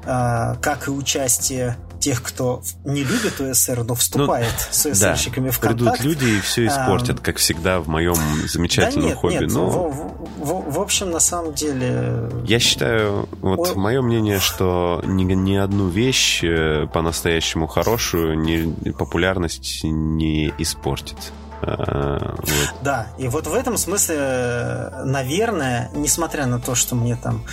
[0.03, 5.51] а, как и участие тех, кто не любит УСР, но вступает ну, с УСРщиками да,
[5.51, 5.99] в контакт.
[5.99, 8.15] Придут люди и все испортят, а, как всегда в моем
[8.47, 9.33] замечательном да нет, хобби.
[9.33, 9.89] Нет, но...
[9.89, 12.29] в, в, в общем, на самом деле...
[12.45, 13.75] Я считаю, вот О...
[13.75, 21.17] мое мнение, что ни, ни одну вещь э, по-настоящему хорошую ни, популярность не испортит.
[21.61, 22.73] А, вот.
[22.81, 27.43] Да, и вот в этом смысле, наверное, несмотря на то, что мне там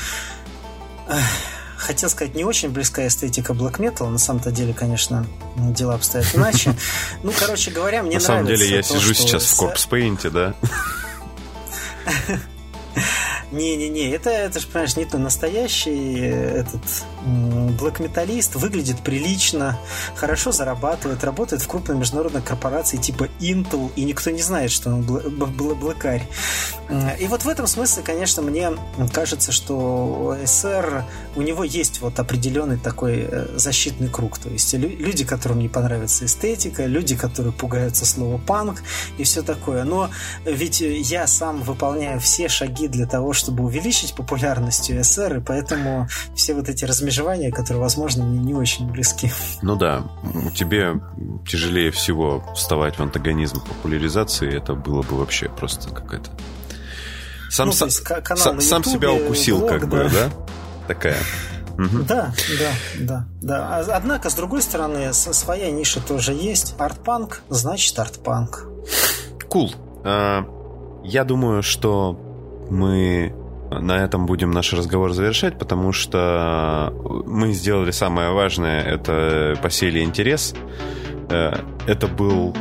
[1.76, 4.08] хотел сказать, не очень близкая эстетика Black Metal.
[4.08, 6.74] На самом-то деле, конечно, дела обстоят иначе.
[7.22, 8.32] Ну, короче говоря, мне нравится.
[8.32, 10.54] На самом деле, я сижу сейчас в Corpse Paint, да?
[13.52, 16.82] Не-не-не, это, это же, понимаешь, не то настоящий э, этот
[17.28, 19.78] блэк-металлист, выглядит прилично,
[20.14, 25.02] хорошо зарабатывает, работает в крупной международной корпорации типа Intel, и никто не знает, что он
[25.02, 26.26] блэкарь.
[27.20, 28.70] И вот в этом смысле, конечно, мне
[29.12, 31.04] кажется, что СР,
[31.36, 36.24] у него есть вот определенный такой э, защитный круг, то есть люди, которым не понравится
[36.24, 38.82] эстетика, люди, которые пугаются слова панк
[39.18, 39.84] и все такое.
[39.84, 40.10] Но
[40.44, 46.54] ведь я сам выполняю все шаги для того, чтобы увеличить популярность УСР, и поэтому все
[46.54, 47.17] вот эти размежевания,
[47.50, 49.30] которые, возможно, мне не очень близки.
[49.62, 50.04] Ну да,
[50.54, 51.00] тебе
[51.46, 56.30] тяжелее всего вставать в антагонизм популяризации, это было бы вообще просто какая-то...
[57.50, 60.04] Сам, ну, сам, сам, сам себя укусил, блог, как да.
[60.04, 60.30] бы, да?
[60.86, 61.18] Такая.
[61.78, 62.04] Угу.
[62.08, 63.76] Да, да, да, да.
[63.78, 66.74] А, однако, с другой стороны, своя ниша тоже есть.
[66.78, 68.66] Артпанк значит артпанк.
[69.48, 69.70] Кул.
[69.70, 70.04] Cool.
[70.04, 70.58] Uh,
[71.04, 72.18] я думаю, что
[72.70, 73.34] мы
[73.70, 76.92] на этом будем наш разговор завершать, потому что
[77.26, 80.54] мы сделали самое важное, это посели интерес.
[81.30, 81.52] Э,
[81.86, 82.54] это был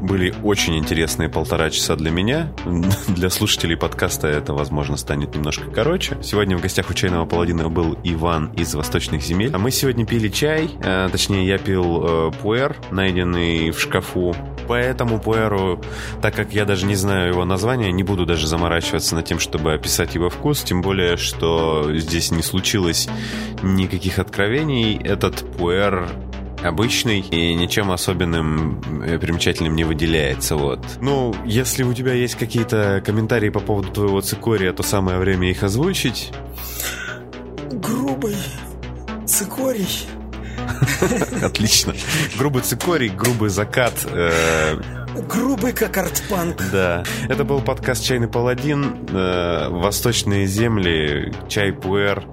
[0.00, 2.52] были очень интересные полтора часа для меня.
[3.08, 6.18] Для слушателей подкаста это, возможно, станет немножко короче.
[6.22, 9.50] Сегодня в гостях у чайного паладина был Иван из Восточных земель.
[9.54, 14.34] А мы сегодня пили чай, э, точнее, я пил э, пуэр, найденный в шкафу.
[14.68, 15.80] По этому пуэру,
[16.20, 19.74] так как я даже не знаю его названия, не буду даже заморачиваться над тем, чтобы
[19.74, 23.08] описать его вкус, тем более, что здесь не случилось
[23.62, 24.96] никаких откровений.
[24.96, 26.08] Этот пуэр
[26.66, 30.56] обычный и ничем особенным э, примечательным не выделяется.
[30.56, 30.80] Вот.
[31.00, 35.62] Ну, если у тебя есть какие-то комментарии по поводу твоего цикория, то самое время их
[35.62, 36.32] озвучить.
[37.70, 38.36] Грубый
[39.26, 40.06] цикорий.
[41.42, 41.94] Отлично.
[42.38, 43.94] Грубый цикорий, грубый закат.
[45.22, 46.62] Грубый как артпанк.
[46.70, 47.04] Да.
[47.28, 49.06] Это был подкаст «Чайный паладин».
[49.10, 52.24] Э, Восточные земли, чай пуэр.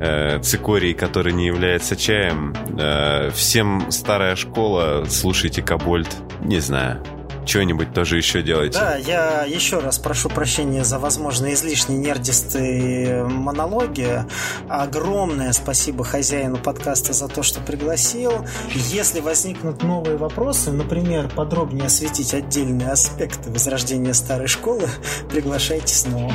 [0.00, 2.54] Э, цикорий, который не является чаем.
[2.78, 6.08] Э, всем старая школа, слушайте Кабольд.
[6.40, 7.02] Не знаю
[7.48, 8.78] что-нибудь тоже еще делаете.
[8.78, 14.24] Да, я еще раз прошу прощения за, возможно, излишние нердистые монологи.
[14.68, 18.32] Огромное спасибо хозяину подкаста за то, что пригласил.
[18.74, 24.88] Если возникнут новые вопросы, например, подробнее осветить отдельные аспекты возрождения старой школы,
[25.30, 26.32] приглашайте снова.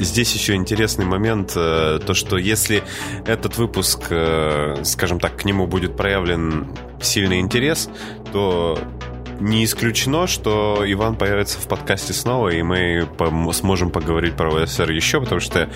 [0.00, 2.82] Здесь еще интересный момент, э, то что если
[3.26, 6.68] этот выпуск, э, скажем так, к нему будет проявлен
[7.00, 7.88] сильный интерес,
[8.32, 8.78] то
[9.40, 13.08] не исключено, что Иван появится в подкасте снова, и мы
[13.52, 15.70] сможем поговорить про ОСР еще, потому что,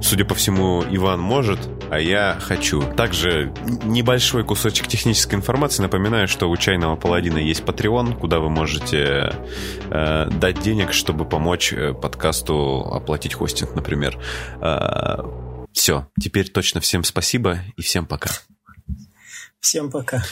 [0.00, 1.60] судя по всему, Иван может,
[1.90, 2.82] а я хочу.
[2.94, 3.52] Также
[3.84, 5.82] небольшой кусочек технической информации.
[5.82, 9.34] Напоминаю, что у Чайного Паладина есть Patreon, куда вы можете
[9.90, 14.18] э, дать денег, чтобы помочь э, подкасту оплатить хостинг, например.
[14.60, 15.18] Э,
[15.72, 18.30] все, теперь точно всем спасибо и всем пока.
[19.60, 20.22] Всем пока.